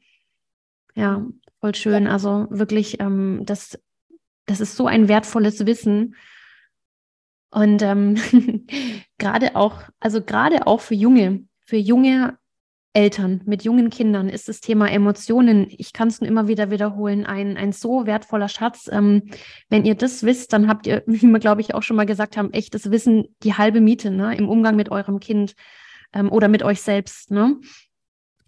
Ja, 0.96 1.24
voll 1.60 1.76
schön. 1.76 2.08
Also 2.08 2.48
wirklich, 2.50 2.98
ähm, 2.98 3.42
das, 3.44 3.78
das 4.46 4.60
ist 4.60 4.74
so 4.74 4.88
ein 4.88 5.06
wertvolles 5.06 5.64
Wissen. 5.64 6.16
Und 7.50 7.82
ähm, 7.82 8.16
gerade 9.18 9.54
auch, 9.54 9.82
also 10.00 10.24
gerade 10.24 10.66
auch 10.66 10.80
für 10.80 10.96
junge, 10.96 11.44
für 11.64 11.76
junge 11.76 12.36
Eltern 12.96 13.42
mit 13.44 13.62
jungen 13.62 13.90
Kindern 13.90 14.30
ist 14.30 14.48
das 14.48 14.62
Thema 14.62 14.90
Emotionen, 14.90 15.66
ich 15.68 15.92
kann 15.92 16.08
es 16.08 16.22
nur 16.22 16.28
immer 16.28 16.48
wieder 16.48 16.70
wiederholen, 16.70 17.26
ein, 17.26 17.58
ein 17.58 17.72
so 17.72 18.06
wertvoller 18.06 18.48
Schatz. 18.48 18.88
Ähm, 18.90 19.24
wenn 19.68 19.84
ihr 19.84 19.96
das 19.96 20.22
wisst, 20.22 20.54
dann 20.54 20.66
habt 20.66 20.86
ihr, 20.86 21.02
wie 21.06 21.20
wir, 21.20 21.38
glaube 21.38 21.60
ich, 21.60 21.74
auch 21.74 21.82
schon 21.82 21.96
mal 21.96 22.06
gesagt 22.06 22.38
haben, 22.38 22.54
echtes 22.54 22.90
Wissen, 22.90 23.26
die 23.42 23.52
halbe 23.52 23.82
Miete 23.82 24.10
ne, 24.10 24.34
im 24.34 24.48
Umgang 24.48 24.76
mit 24.76 24.90
eurem 24.90 25.20
Kind 25.20 25.54
ähm, 26.14 26.32
oder 26.32 26.48
mit 26.48 26.62
euch 26.62 26.80
selbst. 26.80 27.30
Ne? 27.30 27.60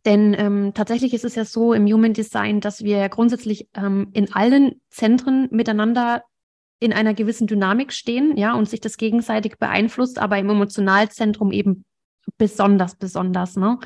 Denn 0.06 0.34
ähm, 0.38 0.72
tatsächlich 0.72 1.12
ist 1.12 1.26
es 1.26 1.34
ja 1.34 1.44
so 1.44 1.74
im 1.74 1.86
Human 1.86 2.14
Design, 2.14 2.60
dass 2.60 2.82
wir 2.82 3.06
grundsätzlich 3.10 3.68
ähm, 3.74 4.08
in 4.14 4.32
allen 4.32 4.80
Zentren 4.88 5.48
miteinander 5.50 6.22
in 6.80 6.94
einer 6.94 7.12
gewissen 7.12 7.48
Dynamik 7.48 7.92
stehen, 7.92 8.38
ja, 8.38 8.54
und 8.54 8.66
sich 8.66 8.80
das 8.80 8.96
gegenseitig 8.96 9.58
beeinflusst, 9.58 10.18
aber 10.18 10.38
im 10.38 10.48
Emotionalzentrum 10.48 11.52
eben 11.52 11.84
besonders, 12.38 12.96
besonders, 12.96 13.56
ne? 13.56 13.78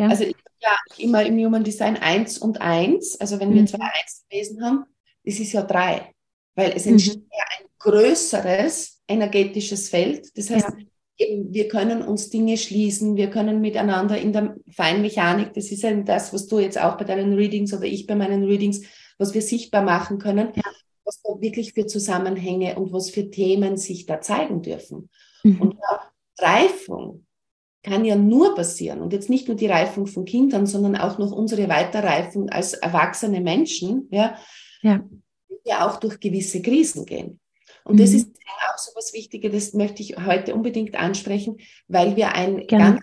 Ja. 0.00 0.08
Also 0.08 0.24
ich 0.24 0.34
ja 0.62 0.76
immer 0.96 1.24
im 1.24 1.38
Human 1.38 1.62
Design 1.62 1.96
1 1.96 2.38
und 2.38 2.60
1. 2.60 3.20
Also 3.20 3.38
wenn 3.38 3.52
wir 3.52 3.62
mhm. 3.62 3.66
zwei 3.66 3.84
1 3.84 4.24
gewesen 4.28 4.64
haben, 4.64 4.84
das 5.24 5.38
ist 5.38 5.52
ja 5.52 5.62
3. 5.62 6.12
Weil 6.54 6.72
es 6.74 6.86
entsteht 6.86 7.18
mhm. 7.18 7.30
ja 7.30 7.44
ein 7.58 7.66
größeres 7.78 9.02
energetisches 9.06 9.90
Feld. 9.90 10.26
Das 10.36 10.48
heißt, 10.48 10.68
ja. 10.68 11.26
eben, 11.26 11.52
wir 11.52 11.68
können 11.68 12.02
uns 12.02 12.30
Dinge 12.30 12.56
schließen, 12.56 13.16
wir 13.16 13.28
können 13.28 13.60
miteinander 13.60 14.18
in 14.18 14.32
der 14.32 14.56
Feinmechanik, 14.70 15.52
das 15.52 15.70
ist 15.70 15.82
ja 15.82 15.92
das, 15.92 16.32
was 16.32 16.46
du 16.46 16.58
jetzt 16.58 16.80
auch 16.80 16.96
bei 16.96 17.04
deinen 17.04 17.34
Readings 17.34 17.74
oder 17.74 17.84
ich 17.84 18.06
bei 18.06 18.14
meinen 18.14 18.44
Readings, 18.44 18.82
was 19.18 19.34
wir 19.34 19.42
sichtbar 19.42 19.82
machen 19.82 20.18
können, 20.18 20.52
ja. 20.54 20.62
was 21.04 21.20
da 21.22 21.30
wirklich 21.40 21.74
für 21.74 21.86
Zusammenhänge 21.86 22.78
und 22.78 22.92
was 22.92 23.10
für 23.10 23.30
Themen 23.30 23.76
sich 23.76 24.06
da 24.06 24.20
zeigen 24.22 24.62
dürfen. 24.62 25.10
Mhm. 25.42 25.60
Und 25.60 25.76
Reifung 26.38 27.26
kann 27.82 28.04
ja 28.04 28.16
nur 28.16 28.54
passieren 28.54 29.00
und 29.00 29.12
jetzt 29.12 29.30
nicht 29.30 29.48
nur 29.48 29.56
die 29.56 29.66
Reifung 29.66 30.06
von 30.06 30.24
Kindern, 30.24 30.66
sondern 30.66 30.96
auch 30.96 31.18
noch 31.18 31.32
unsere 31.32 31.68
Weiterreifung 31.68 32.50
als 32.50 32.74
erwachsene 32.74 33.40
Menschen, 33.40 34.08
ja, 34.10 34.36
ja. 34.82 35.02
ja 35.64 35.88
auch 35.88 35.98
durch 35.98 36.20
gewisse 36.20 36.60
Krisen 36.60 37.06
gehen. 37.06 37.40
Und 37.84 37.94
mhm. 37.94 38.00
das 38.00 38.12
ist 38.12 38.28
auch 38.68 38.78
so 38.78 38.92
was 38.94 39.12
Wichtiges, 39.14 39.52
das 39.52 39.74
möchte 39.74 40.02
ich 40.02 40.16
heute 40.16 40.54
unbedingt 40.54 40.94
ansprechen, 40.96 41.56
weil 41.88 42.16
wir 42.16 42.34
ein 42.34 42.66
ganz, 42.66 43.00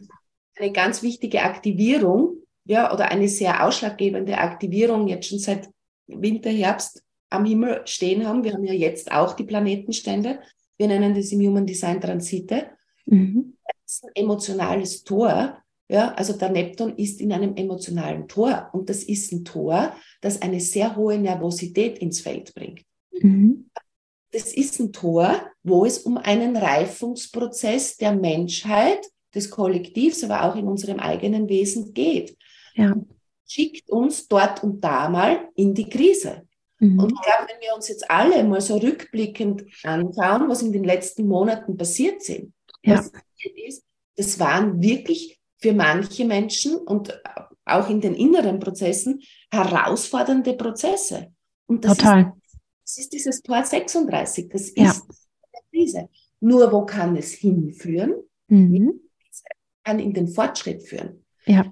eine 0.55 0.71
ganz 0.71 1.01
wichtige 1.01 1.41
Aktivierung, 1.41 2.37
ja, 2.65 2.93
oder 2.93 3.09
eine 3.09 3.29
sehr 3.29 3.65
ausschlaggebende 3.65 4.37
Aktivierung 4.37 5.07
jetzt 5.07 5.29
schon 5.29 5.39
seit 5.39 5.69
Winter, 6.07 6.49
Herbst 6.49 7.01
am 7.29 7.45
Himmel 7.45 7.81
stehen 7.85 8.27
haben. 8.27 8.43
Wir 8.43 8.53
haben 8.53 8.65
ja 8.65 8.73
jetzt 8.73 9.11
auch 9.11 9.33
die 9.33 9.43
Planetenstände. 9.43 10.39
Wir 10.77 10.87
nennen 10.87 11.15
das 11.15 11.31
im 11.31 11.41
Human 11.41 11.65
Design 11.65 11.99
Transite. 11.99 12.69
Mhm 13.07 13.57
ist 13.87 14.03
ein 14.03 14.11
emotionales 14.15 15.03
Tor. 15.03 15.57
Ja, 15.89 16.13
also 16.15 16.33
der 16.33 16.49
Neptun 16.49 16.97
ist 16.97 17.21
in 17.21 17.31
einem 17.31 17.55
emotionalen 17.55 18.27
Tor 18.27 18.69
und 18.73 18.89
das 18.89 19.03
ist 19.03 19.31
ein 19.31 19.45
Tor, 19.45 19.95
das 20.19 20.41
eine 20.41 20.59
sehr 20.59 20.97
hohe 20.97 21.17
Nervosität 21.17 21.99
ins 21.99 22.19
Feld 22.19 22.53
bringt. 22.53 22.81
Mhm. 23.11 23.69
Das 24.33 24.53
ist 24.53 24.79
ein 24.81 24.91
Tor, 24.91 25.49
wo 25.63 25.85
es 25.85 25.99
um 25.99 26.17
einen 26.17 26.57
Reifungsprozess 26.57 27.95
der 27.95 28.13
Menschheit, 28.13 29.07
des 29.35 29.49
Kollektivs, 29.49 30.23
aber 30.23 30.43
auch 30.43 30.55
in 30.55 30.67
unserem 30.67 30.99
eigenen 30.99 31.47
Wesen 31.47 31.93
geht. 31.93 32.37
Ja. 32.75 32.95
Schickt 33.45 33.89
uns 33.89 34.27
dort 34.27 34.63
und 34.63 34.81
da 34.83 35.09
mal 35.09 35.49
in 35.55 35.73
die 35.73 35.87
Krise. 35.87 36.47
Mhm. 36.79 36.99
Und 36.99 37.13
ich 37.13 37.21
glaube, 37.21 37.47
wenn 37.47 37.61
wir 37.61 37.75
uns 37.75 37.87
jetzt 37.87 38.09
alle 38.09 38.43
mal 38.43 38.61
so 38.61 38.77
rückblickend 38.77 39.63
anschauen, 39.83 40.49
was 40.49 40.61
in 40.61 40.71
den 40.71 40.83
letzten 40.83 41.27
Monaten 41.27 41.77
passiert 41.77 42.23
sind, 42.23 42.53
ja. 42.87 43.05
ist, 43.67 43.83
das 44.15 44.39
waren 44.39 44.81
wirklich 44.81 45.39
für 45.59 45.73
manche 45.73 46.25
Menschen 46.25 46.75
und 46.75 47.19
auch 47.65 47.89
in 47.89 48.01
den 48.01 48.13
inneren 48.15 48.59
Prozessen 48.59 49.21
herausfordernde 49.51 50.53
Prozesse. 50.53 51.33
Und 51.67 51.83
das 51.83 51.97
Total. 51.97 52.21
Ist, 52.21 52.59
das 52.83 52.97
ist 52.97 53.13
dieses 53.13 53.41
Tor 53.41 53.63
36, 53.63 54.49
das 54.49 54.61
ist 54.69 54.77
ja. 54.77 54.91
eine 54.91 55.63
Krise. 55.71 56.09
Nur 56.39 56.71
wo 56.71 56.85
kann 56.85 57.15
es 57.17 57.33
hinführen? 57.33 58.15
Mhm. 58.47 59.01
Kann 59.83 59.99
in 59.99 60.13
den 60.13 60.27
Fortschritt 60.27 60.83
führen. 60.83 61.25
Ja. 61.45 61.71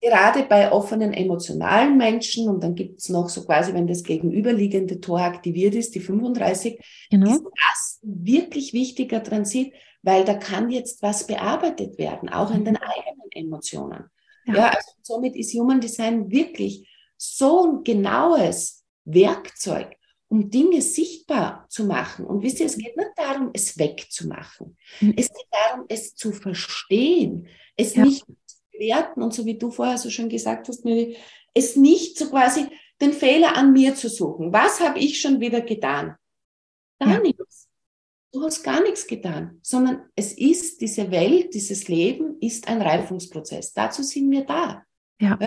Gerade 0.00 0.42
bei 0.42 0.70
offenen 0.70 1.14
emotionalen 1.14 1.96
Menschen, 1.96 2.48
und 2.48 2.62
dann 2.62 2.74
gibt 2.74 3.00
es 3.00 3.08
noch 3.08 3.30
so 3.30 3.44
quasi, 3.44 3.72
wenn 3.72 3.86
das 3.86 4.02
gegenüberliegende 4.02 5.00
Tor 5.00 5.20
aktiviert 5.20 5.74
ist, 5.74 5.94
die 5.94 6.00
35, 6.00 6.78
genau. 7.10 7.30
ist 7.30 7.42
das 7.42 8.00
wirklich 8.02 8.74
wichtiger 8.74 9.22
Transit, 9.22 9.72
weil 10.04 10.24
da 10.24 10.34
kann 10.34 10.70
jetzt 10.70 11.02
was 11.02 11.26
bearbeitet 11.26 11.98
werden, 11.98 12.28
auch 12.28 12.50
in 12.50 12.64
den 12.64 12.74
mhm. 12.74 12.82
eigenen 12.82 13.32
Emotionen. 13.32 14.04
Ja, 14.44 14.54
ja 14.54 14.68
also 14.68 14.90
somit 15.02 15.34
ist 15.34 15.54
Human 15.54 15.80
Design 15.80 16.30
wirklich 16.30 16.88
so 17.16 17.66
ein 17.66 17.84
genaues 17.84 18.84
Werkzeug, 19.06 19.96
um 20.28 20.50
Dinge 20.50 20.82
sichtbar 20.82 21.66
zu 21.70 21.84
machen. 21.84 22.26
Und 22.26 22.42
wisst 22.42 22.60
ihr, 22.60 22.66
es 22.66 22.76
geht 22.76 22.96
nicht 22.96 23.12
darum, 23.16 23.50
es 23.54 23.78
wegzumachen. 23.78 24.76
Mhm. 25.00 25.14
Es 25.16 25.28
geht 25.28 25.46
darum, 25.50 25.86
es 25.88 26.14
zu 26.14 26.32
verstehen, 26.32 27.48
es 27.76 27.94
ja. 27.94 28.04
nicht 28.04 28.26
zu 28.46 28.56
bewerten 28.72 29.22
und 29.22 29.32
so 29.32 29.46
wie 29.46 29.56
du 29.56 29.70
vorher 29.70 29.96
so 29.96 30.10
schon 30.10 30.28
gesagt 30.28 30.68
hast, 30.68 30.84
Miri, 30.84 31.16
es 31.54 31.76
nicht 31.76 32.18
so 32.18 32.28
quasi 32.28 32.66
den 33.00 33.12
Fehler 33.12 33.56
an 33.56 33.72
mir 33.72 33.94
zu 33.94 34.10
suchen. 34.10 34.52
Was 34.52 34.80
habe 34.80 34.98
ich 34.98 35.18
schon 35.20 35.40
wieder 35.40 35.62
getan? 35.62 36.16
Gar 36.98 37.14
ja. 37.14 37.20
nichts 37.20 37.68
du 38.34 38.42
hast 38.42 38.64
gar 38.64 38.82
nichts 38.82 39.06
getan, 39.06 39.58
sondern 39.62 40.02
es 40.16 40.32
ist 40.32 40.80
diese 40.80 41.10
Welt, 41.10 41.54
dieses 41.54 41.86
Leben 41.88 42.36
ist 42.40 42.66
ein 42.68 42.82
Reifungsprozess. 42.82 43.72
Dazu 43.72 44.02
sind 44.02 44.30
wir 44.30 44.44
da. 44.44 44.82
Ja. 45.20 45.38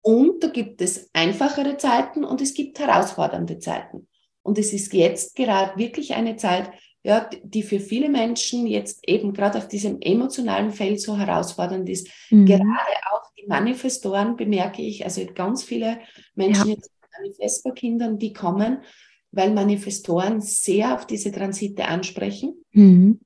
Und 0.00 0.42
da 0.44 0.48
gibt 0.48 0.80
es 0.80 1.10
einfachere 1.12 1.76
Zeiten 1.76 2.24
und 2.24 2.40
es 2.40 2.54
gibt 2.54 2.78
herausfordernde 2.78 3.58
Zeiten. 3.58 4.06
Und 4.42 4.58
es 4.58 4.72
ist 4.72 4.92
jetzt 4.92 5.34
gerade 5.34 5.76
wirklich 5.76 6.14
eine 6.14 6.36
Zeit, 6.36 6.70
ja, 7.02 7.28
die 7.42 7.62
für 7.62 7.80
viele 7.80 8.08
Menschen 8.08 8.66
jetzt 8.66 9.06
eben 9.08 9.32
gerade 9.32 9.58
auf 9.58 9.68
diesem 9.68 10.00
emotionalen 10.00 10.70
Feld 10.70 11.00
so 11.00 11.16
herausfordernd 11.18 11.88
ist. 11.88 12.08
Mhm. 12.30 12.46
Gerade 12.46 12.94
auch 13.12 13.30
die 13.36 13.46
Manifestoren 13.46 14.36
bemerke 14.36 14.82
ich, 14.82 15.04
also 15.04 15.24
ganz 15.34 15.64
viele 15.64 15.98
Menschen 16.34 16.68
ja. 16.68 16.74
jetzt 16.76 16.90
Manifestor-Kindern, 17.18 18.18
die 18.18 18.32
kommen 18.32 18.82
weil 19.34 19.52
Manifestoren 19.52 20.40
sehr 20.40 20.94
auf 20.94 21.06
diese 21.06 21.32
Transite 21.32 21.86
ansprechen. 21.86 22.54
Mhm. 22.72 23.20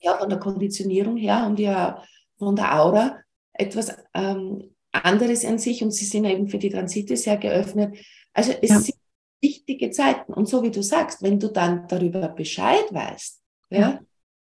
Ja, 0.00 0.18
von 0.18 0.28
der 0.28 0.38
Konditionierung 0.38 1.16
her 1.16 1.50
die 1.56 1.62
ja 1.62 2.02
von 2.38 2.56
der 2.56 2.78
Aura 2.78 3.18
etwas 3.52 3.96
ähm, 4.12 4.74
anderes 4.92 5.44
an 5.44 5.58
sich 5.58 5.82
und 5.82 5.92
sie 5.92 6.04
sind 6.04 6.24
eben 6.24 6.48
für 6.48 6.58
die 6.58 6.70
Transite 6.70 7.16
sehr 7.16 7.36
geöffnet. 7.36 7.96
Also 8.32 8.52
es 8.60 8.70
ja. 8.70 8.80
sind 8.80 8.96
wichtige 9.40 9.90
Zeiten. 9.90 10.32
Und 10.32 10.48
so 10.48 10.62
wie 10.62 10.70
du 10.70 10.82
sagst, 10.82 11.22
wenn 11.22 11.38
du 11.38 11.48
dann 11.48 11.86
darüber 11.88 12.28
Bescheid 12.28 12.84
weißt, 12.90 13.42
ja, 13.70 13.78
ja 13.78 14.00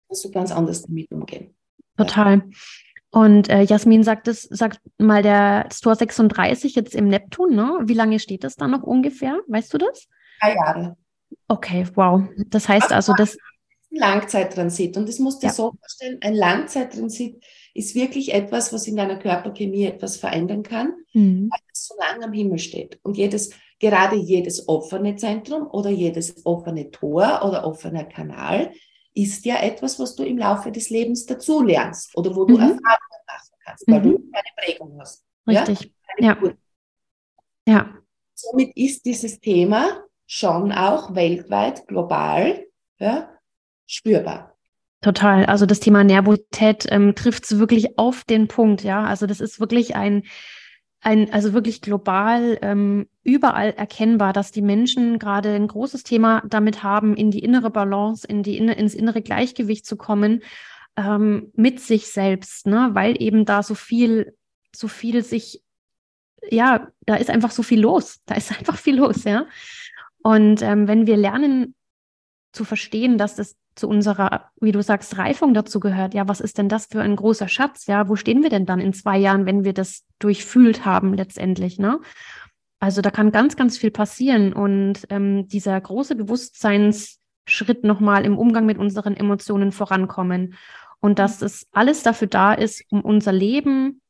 kannst 0.07 0.25
du 0.25 0.31
ganz 0.31 0.51
anders 0.51 0.83
damit 0.83 1.11
umgehen. 1.11 1.55
Total. 1.97 2.43
Und 3.11 3.49
äh, 3.49 3.61
Jasmin 3.61 4.03
sagt 4.03 4.27
es, 4.27 4.43
sagt 4.43 4.81
mal 4.97 5.23
der 5.23 5.69
Store 5.71 5.95
36 5.95 6.75
jetzt 6.75 6.93
im 6.93 7.07
Neptun, 7.07 7.55
ne? 7.55 7.79
Wie 7.83 7.93
lange 7.93 8.19
steht 8.19 8.43
das 8.43 8.55
da 8.55 8.67
noch 8.67 8.83
ungefähr? 8.83 9.39
Weißt 9.47 9.73
du 9.73 9.77
das? 9.77 10.07
Drei 10.41 10.55
Jahre. 10.55 10.97
Okay, 11.47 11.85
wow. 11.95 12.21
Das 12.47 12.67
heißt 12.67 12.91
also, 12.91 13.13
das. 13.13 13.37
Langzeittransit. 13.91 14.97
Und 14.97 15.07
das 15.07 15.19
musst 15.19 15.41
du 15.41 15.47
Ja. 15.47 15.51
dir 15.51 15.55
so 15.55 15.71
vorstellen, 15.79 16.17
ein 16.21 16.33
Langzeittransit 16.33 17.41
ist 17.73 17.95
wirklich 17.95 18.33
etwas, 18.33 18.73
was 18.73 18.87
in 18.87 18.97
deiner 18.97 19.17
Körperchemie 19.17 19.85
etwas 19.85 20.17
verändern 20.17 20.63
kann, 20.63 20.93
Mhm. 21.13 21.49
weil 21.49 21.59
es 21.71 21.87
so 21.87 21.95
lange 21.97 22.25
am 22.25 22.33
Himmel 22.33 22.59
steht. 22.59 22.99
Und 23.03 23.15
jedes, 23.15 23.51
gerade 23.79 24.15
jedes 24.17 24.67
offene 24.67 25.15
Zentrum 25.15 25.67
oder 25.67 25.89
jedes 25.89 26.45
offene 26.45 26.91
Tor 26.91 27.41
oder 27.45 27.65
offener 27.65 28.03
Kanal 28.03 28.71
ist 29.13 29.45
ja 29.45 29.61
etwas, 29.61 29.97
was 29.97 30.15
du 30.15 30.23
im 30.25 30.37
Laufe 30.37 30.71
des 30.73 30.89
Lebens 30.89 31.25
dazu 31.25 31.63
lernst 31.63 32.15
oder 32.17 32.35
wo 32.35 32.43
du 32.43 32.55
Mhm. 32.55 32.61
Erfahrungen 32.61 32.79
machen 33.27 33.55
kannst, 33.63 33.87
weil 33.87 33.99
Mhm. 33.99 34.03
du 34.03 34.09
eine 34.33 34.43
Prägung 34.57 34.99
hast. 34.99 35.23
Ja? 35.47 35.63
Richtig. 35.63 35.93
Ja. 36.19 36.33
Geburt. 36.33 36.57
Ja. 37.67 37.97
Somit 38.33 38.75
ist 38.75 39.05
dieses 39.05 39.39
Thema 39.39 40.03
schon 40.25 40.71
auch 40.71 41.15
weltweit, 41.15 41.87
global, 41.87 42.65
ja, 42.99 43.29
spürbar. 43.85 44.55
Total. 45.01 45.45
Also 45.45 45.65
das 45.65 45.79
Thema 45.79 46.03
Nervosität 46.03 46.87
ähm, 46.89 47.13
trifft 47.13 47.43
es 47.43 47.59
wirklich 47.59 47.99
auf 47.99 48.23
den 48.23 48.47
Punkt, 48.47 48.83
ja. 48.83 49.03
Also 49.03 49.27
das 49.27 49.39
ist 49.39 49.59
wirklich 49.59 49.95
ein, 49.95 50.23
ein 51.01 51.31
also 51.31 51.53
wirklich 51.53 51.81
global 51.81 52.57
ähm, 52.63 53.07
überall 53.21 53.69
erkennbar, 53.69 54.33
dass 54.33 54.51
die 54.51 54.63
Menschen 54.63 55.19
gerade 55.19 55.53
ein 55.53 55.67
großes 55.67 56.03
Thema 56.03 56.41
damit 56.47 56.81
haben, 56.81 57.15
in 57.15 57.29
die 57.29 57.43
innere 57.43 57.69
Balance, 57.69 58.25
in 58.27 58.41
die 58.41 58.57
inne, 58.57 58.73
ins 58.73 58.95
innere 58.95 59.21
Gleichgewicht 59.21 59.85
zu 59.85 59.95
kommen 59.95 60.41
ähm, 60.97 61.51
mit 61.55 61.79
sich 61.79 62.07
selbst, 62.07 62.65
ne? 62.65 62.89
Weil 62.93 63.21
eben 63.21 63.45
da 63.45 63.61
so 63.61 63.75
viel, 63.75 64.35
so 64.75 64.87
viel 64.87 65.23
sich, 65.23 65.61
ja, 66.49 66.87
da 67.05 67.15
ist 67.15 67.29
einfach 67.29 67.51
so 67.51 67.63
viel 67.63 67.81
los. 67.81 68.21
Da 68.25 68.35
ist 68.35 68.51
einfach 68.57 68.77
viel 68.77 68.97
los, 68.97 69.23
ja. 69.23 69.45
Und 70.25 70.63
ähm, 70.63 70.87
wenn 70.87 71.05
wir 71.05 71.17
lernen 71.17 71.75
zu 72.51 72.65
verstehen, 72.65 73.19
dass 73.19 73.35
das 73.35 73.57
zu 73.75 73.87
unserer, 73.87 74.49
wie 74.59 74.71
du 74.71 74.81
sagst, 74.81 75.19
Reifung 75.19 75.53
dazu 75.53 75.79
gehört. 75.79 76.15
Ja, 76.15 76.27
was 76.27 76.41
ist 76.41 76.57
denn 76.57 76.67
das 76.67 76.87
für 76.87 77.01
ein 77.01 77.15
großer 77.15 77.47
Schatz? 77.47 77.85
Ja, 77.85 78.09
wo 78.09 78.15
stehen 78.15 78.41
wir 78.41 78.49
denn 78.49 78.65
dann 78.65 78.79
in 78.79 78.91
zwei 78.91 79.19
Jahren, 79.19 79.45
wenn 79.45 79.63
wir 79.63 79.73
das 79.73 80.03
durchfühlt 80.17 80.83
haben 80.83 81.13
letztendlich, 81.13 81.77
ne? 81.77 81.99
Also 82.79 83.01
da 83.01 83.11
kann 83.11 83.31
ganz, 83.31 83.55
ganz 83.55 83.77
viel 83.77 83.91
passieren 83.91 84.51
und 84.51 85.05
ähm, 85.11 85.47
dieser 85.47 85.79
große 85.79 86.15
Bewusstseinsschritt 86.15 87.83
nochmal 87.83 88.25
im 88.25 88.39
Umgang 88.39 88.65
mit 88.65 88.79
unseren 88.79 89.15
Emotionen 89.15 89.71
vorankommen 89.71 90.55
und 91.01 91.19
dass 91.19 91.43
es 91.43 91.67
alles 91.71 92.01
dafür 92.01 92.27
da 92.27 92.53
ist, 92.53 92.83
um 92.89 93.01
unser 93.01 93.31
Leben 93.31 94.01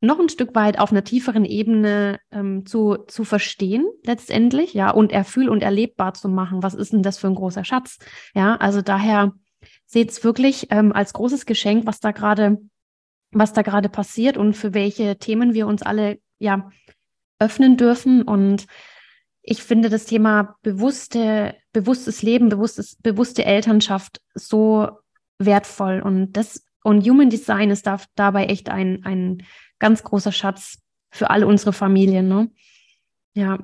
noch 0.00 0.18
ein 0.18 0.28
Stück 0.28 0.54
weit 0.54 0.78
auf 0.78 0.92
einer 0.92 1.04
tieferen 1.04 1.44
Ebene 1.44 2.18
ähm, 2.30 2.66
zu, 2.66 2.98
zu 3.06 3.24
verstehen, 3.24 3.86
letztendlich, 4.04 4.74
ja, 4.74 4.90
und 4.90 5.12
erfühl- 5.12 5.48
und 5.48 5.62
erlebbar 5.62 6.14
zu 6.14 6.28
machen. 6.28 6.62
Was 6.62 6.74
ist 6.74 6.92
denn 6.92 7.02
das 7.02 7.18
für 7.18 7.28
ein 7.28 7.34
großer 7.34 7.64
Schatz? 7.64 7.98
Ja, 8.34 8.56
also 8.56 8.82
daher 8.82 9.32
seht 9.86 10.10
es 10.10 10.22
wirklich 10.22 10.68
ähm, 10.70 10.92
als 10.92 11.12
großes 11.12 11.46
Geschenk, 11.46 11.86
was 11.86 12.00
da 12.00 12.10
gerade, 12.10 12.58
was 13.30 13.52
da 13.52 13.62
gerade 13.62 13.88
passiert 13.88 14.36
und 14.36 14.54
für 14.54 14.74
welche 14.74 15.18
Themen 15.18 15.54
wir 15.54 15.66
uns 15.66 15.82
alle 15.82 16.18
ja 16.38 16.70
öffnen 17.38 17.76
dürfen. 17.76 18.22
Und 18.22 18.66
ich 19.42 19.62
finde 19.62 19.88
das 19.88 20.04
Thema 20.04 20.56
bewusste, 20.62 21.54
bewusstes 21.72 22.22
Leben, 22.22 22.48
bewusstes, 22.48 22.96
bewusste 22.96 23.44
Elternschaft 23.44 24.20
so 24.34 24.90
wertvoll. 25.38 26.02
Und 26.02 26.32
das 26.32 26.66
und 26.82 27.04
Human 27.04 27.30
Design 27.30 27.70
ist 27.70 27.86
da, 27.86 28.00
dabei 28.14 28.46
echt 28.46 28.68
ein, 28.68 29.04
ein 29.04 29.42
ganz 29.78 30.02
großer 30.02 30.32
Schatz 30.32 30.78
für 31.10 31.30
alle 31.30 31.46
unsere 31.46 31.72
Familien. 31.72 32.28
Ne? 32.28 32.50
Ja. 33.34 33.58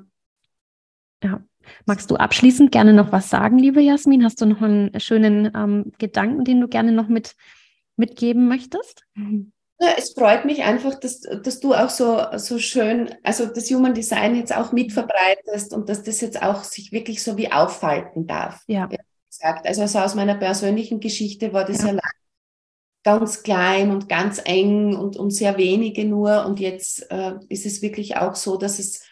Ja. 1.22 1.42
Magst 1.86 2.10
du 2.10 2.16
abschließend 2.16 2.72
gerne 2.72 2.92
noch 2.92 3.12
was 3.12 3.30
sagen, 3.30 3.58
liebe 3.58 3.80
Jasmin? 3.80 4.24
Hast 4.24 4.40
du 4.40 4.46
noch 4.46 4.60
einen 4.62 4.98
schönen 5.00 5.52
ähm, 5.54 5.92
Gedanken, 5.98 6.44
den 6.44 6.60
du 6.60 6.68
gerne 6.68 6.92
noch 6.92 7.08
mit, 7.08 7.36
mitgeben 7.96 8.48
möchtest? 8.48 9.04
Ja, 9.14 9.88
es 9.96 10.12
freut 10.12 10.44
mich 10.44 10.62
einfach, 10.62 10.98
dass, 10.98 11.20
dass 11.20 11.60
du 11.60 11.74
auch 11.74 11.90
so, 11.90 12.20
so 12.36 12.58
schön, 12.58 13.14
also 13.22 13.46
das 13.46 13.70
Human 13.70 13.94
Design 13.94 14.34
jetzt 14.34 14.54
auch 14.54 14.72
mitverbreitest 14.72 15.72
und 15.72 15.88
dass 15.88 16.02
das 16.02 16.20
jetzt 16.20 16.42
auch 16.42 16.64
sich 16.64 16.92
wirklich 16.92 17.22
so 17.22 17.36
wie 17.36 17.50
auffalten 17.50 18.26
darf. 18.26 18.62
Ja. 18.66 18.88
Gesagt. 19.28 19.66
Also, 19.66 19.82
also 19.82 19.98
aus 20.00 20.14
meiner 20.14 20.34
persönlichen 20.34 21.00
Geschichte 21.00 21.52
war 21.52 21.64
das 21.64 21.82
Ja. 21.82 21.88
ja, 21.88 21.92
lang 21.92 22.10
ganz 23.04 23.42
klein 23.42 23.90
und 23.90 24.08
ganz 24.08 24.40
eng 24.44 24.94
und, 24.96 25.16
und 25.16 25.30
sehr 25.32 25.56
wenige 25.58 26.04
nur. 26.04 26.46
Und 26.46 26.60
jetzt 26.60 27.10
äh, 27.10 27.34
ist 27.48 27.66
es 27.66 27.82
wirklich 27.82 28.16
auch 28.16 28.34
so, 28.34 28.56
dass 28.56 28.78
es 28.78 29.02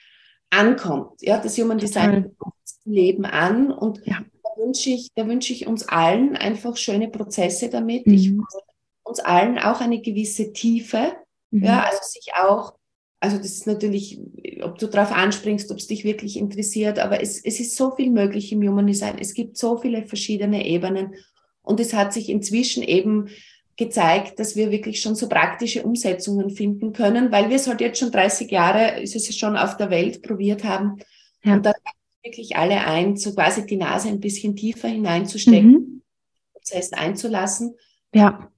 ankommt. 0.50 1.20
Ja, 1.22 1.38
das 1.38 1.58
Human 1.58 1.78
Design 1.78 2.34
kommt 2.38 2.54
zum 2.64 2.92
Leben 2.92 3.24
an 3.24 3.70
und 3.72 4.00
Ja. 4.06 4.18
da 4.42 4.50
wünsche 4.62 4.90
ich, 4.90 5.08
da 5.14 5.26
wünsche 5.26 5.52
ich 5.52 5.66
uns 5.66 5.88
allen 5.88 6.36
einfach 6.36 6.76
schöne 6.76 7.08
Prozesse 7.08 7.68
damit. 7.68 8.06
Ich 8.06 8.30
Mhm. 8.30 8.38
wünsche 8.38 8.58
uns 9.04 9.20
allen 9.20 9.58
auch 9.58 9.80
eine 9.80 10.00
gewisse 10.00 10.52
Tiefe. 10.52 11.12
Mhm. 11.50 11.64
Ja, 11.64 11.82
also 11.84 11.98
sich 12.02 12.32
auch, 12.34 12.74
also 13.20 13.36
das 13.38 13.46
ist 13.46 13.66
natürlich, 13.66 14.20
ob 14.62 14.78
du 14.78 14.86
darauf 14.86 15.12
anspringst, 15.12 15.70
ob 15.70 15.78
es 15.78 15.86
dich 15.88 16.04
wirklich 16.04 16.36
interessiert, 16.36 16.98
aber 16.98 17.20
es, 17.22 17.44
es 17.44 17.60
ist 17.60 17.76
so 17.76 17.90
viel 17.94 18.10
möglich 18.10 18.52
im 18.52 18.62
Human 18.66 18.86
Design. 18.86 19.18
Es 19.20 19.34
gibt 19.34 19.56
so 19.56 19.76
viele 19.78 20.06
verschiedene 20.06 20.66
Ebenen 20.66 21.14
und 21.62 21.80
es 21.80 21.92
hat 21.92 22.12
sich 22.12 22.28
inzwischen 22.28 22.82
eben 22.82 23.28
gezeigt, 23.80 24.38
dass 24.38 24.54
wir 24.54 24.70
wirklich 24.70 25.00
schon 25.00 25.16
so 25.16 25.28
praktische 25.28 25.82
Umsetzungen 25.82 26.50
finden 26.50 26.92
können, 26.92 27.32
weil 27.32 27.48
wir 27.48 27.56
es 27.56 27.66
halt 27.66 27.80
jetzt 27.80 27.98
schon 27.98 28.12
30 28.12 28.50
Jahre, 28.50 29.00
ist 29.00 29.16
es 29.16 29.36
schon 29.36 29.56
auf 29.56 29.76
der 29.78 29.90
Welt 29.90 30.22
probiert 30.22 30.62
haben. 30.62 30.98
Ja. 31.42 31.54
Und 31.54 31.64
da 31.66 31.72
wirklich 32.22 32.56
alle 32.56 32.86
ein, 32.86 33.16
so 33.16 33.34
quasi 33.34 33.64
die 33.64 33.78
Nase 33.78 34.08
ein 34.08 34.20
bisschen 34.20 34.54
tiefer 34.54 34.88
hineinzustecken, 34.88 35.72
Mhm. 35.72 36.02
Prozess 36.52 36.92
einzulassen. 36.92 37.74
Ja. 38.14 38.52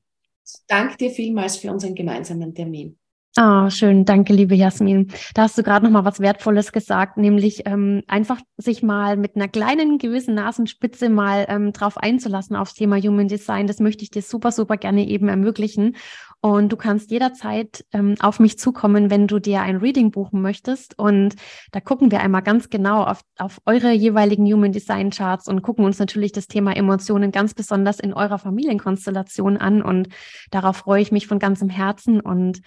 Danke 0.66 0.96
dir 0.96 1.11
vielmals 1.11 1.56
für 1.56 1.70
unseren 1.70 1.94
gemeinsamen 1.94 2.52
Termin. 2.52 2.98
Ah, 3.35 3.71
schön. 3.71 4.05
Danke, 4.05 4.35
liebe 4.35 4.55
Jasmin. 4.55 5.11
Da 5.33 5.45
hast 5.45 5.57
du 5.57 5.62
gerade 5.62 5.87
noch 5.87 5.90
mal 5.92 6.05
was 6.05 6.21
Wertvolles 6.21 6.71
gesagt, 6.71 7.16
nämlich 7.16 7.62
ähm, 7.64 8.03
einfach 8.07 8.38
sich 8.59 8.83
mal 8.83 9.16
mit 9.16 9.37
einer 9.37 9.49
kleinen 9.49 9.97
gewissen 9.97 10.35
Nasenspitze 10.35 11.09
mal 11.09 11.47
ähm, 11.49 11.73
drauf 11.73 11.97
einzulassen 11.97 12.57
aufs 12.57 12.75
Thema 12.75 12.99
Human 12.99 13.29
Design. 13.29 13.66
Das 13.66 13.81
möchte 13.81 14.03
ich 14.05 14.11
dir 14.11 14.21
super, 14.21 14.53
super 14.53 14.77
gerne 14.77 15.09
eben 15.09 15.29
ermöglichen. 15.29 15.97
Und 16.42 16.73
du 16.73 16.77
kannst 16.77 17.11
jederzeit 17.11 17.87
ähm, 17.95 18.16
auf 18.21 18.38
mich 18.38 18.59
zukommen, 18.59 19.09
wenn 19.09 19.27
du 19.29 19.38
dir 19.38 19.62
ein 19.62 19.77
Reading 19.77 20.11
buchen 20.11 20.42
möchtest. 20.42 20.99
Und 20.99 21.37
da 21.71 21.81
gucken 21.81 22.11
wir 22.11 22.21
einmal 22.21 22.42
ganz 22.42 22.68
genau 22.68 23.03
auf, 23.03 23.23
auf 23.38 23.62
eure 23.64 23.92
jeweiligen 23.92 24.45
Human 24.45 24.73
Design 24.73 25.09
Charts 25.09 25.49
und 25.49 25.62
gucken 25.62 25.87
uns 25.87 25.99
natürlich 25.99 26.33
das 26.33 26.49
Thema 26.49 26.77
Emotionen 26.77 27.33
ganz 27.33 27.55
besonders 27.55 27.99
in 27.99 28.12
eurer 28.12 28.38
Familienkonstellation 28.38 29.57
an. 29.57 29.81
Und 29.81 30.09
darauf 30.51 30.77
freue 30.77 31.01
ich 31.01 31.12
mich 31.12 31.29
von 31.29 31.38
ganzem 31.38 31.71
Herzen. 31.71 32.21
Und 32.21 32.61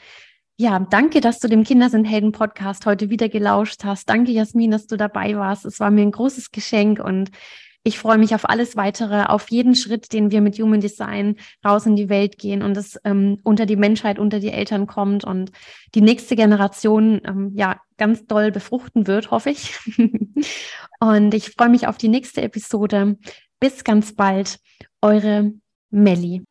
ja, 0.57 0.79
danke, 0.79 1.19
dass 1.19 1.39
du 1.39 1.49
dem 1.49 1.63
Kinder 1.63 1.89
sind 1.89 2.05
Helden 2.05 2.31
Podcast 2.31 2.85
heute 2.85 3.09
wieder 3.09 3.27
gelauscht 3.27 3.83
hast. 3.83 4.09
Danke, 4.09 4.31
Jasmin, 4.31 4.71
dass 4.71 4.87
du 4.87 4.95
dabei 4.95 5.35
warst. 5.35 5.65
Es 5.65 5.79
war 5.81 5.91
mir 5.91 6.01
ein 6.01 6.11
großes 6.11 6.51
Geschenk 6.51 6.99
und 6.99 7.31
ich 7.83 7.99
freue 7.99 8.17
mich 8.17 8.33
auf 8.33 8.49
alles 8.49 8.75
weitere, 8.75 9.25
auf 9.25 9.51
jeden 9.51 9.75
Schritt, 9.75 10.11
den 10.11 10.31
wir 10.31 10.41
mit 10.41 10.57
Human 10.57 10.79
Design 10.79 11.35
raus 11.63 11.85
in 11.85 11.95
die 11.95 12.09
Welt 12.09 12.39
gehen 12.39 12.63
und 12.63 12.75
es 12.77 12.97
ähm, 13.03 13.37
unter 13.43 13.67
die 13.67 13.75
Menschheit, 13.75 14.17
unter 14.17 14.39
die 14.39 14.49
Eltern 14.49 14.87
kommt 14.87 15.23
und 15.23 15.51
die 15.93 16.01
nächste 16.01 16.35
Generation 16.35 17.21
ähm, 17.25 17.51
ja 17.53 17.79
ganz 17.97 18.25
doll 18.25 18.51
befruchten 18.51 19.05
wird, 19.07 19.29
hoffe 19.29 19.51
ich. 19.51 19.75
und 20.99 21.33
ich 21.33 21.51
freue 21.51 21.69
mich 21.69 21.85
auf 21.85 21.97
die 21.97 22.09
nächste 22.09 22.41
Episode. 22.41 23.17
Bis 23.59 23.83
ganz 23.83 24.15
bald, 24.15 24.57
eure 25.01 25.51
Melli. 25.91 26.43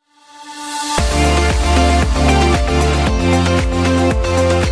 Música 4.22 4.63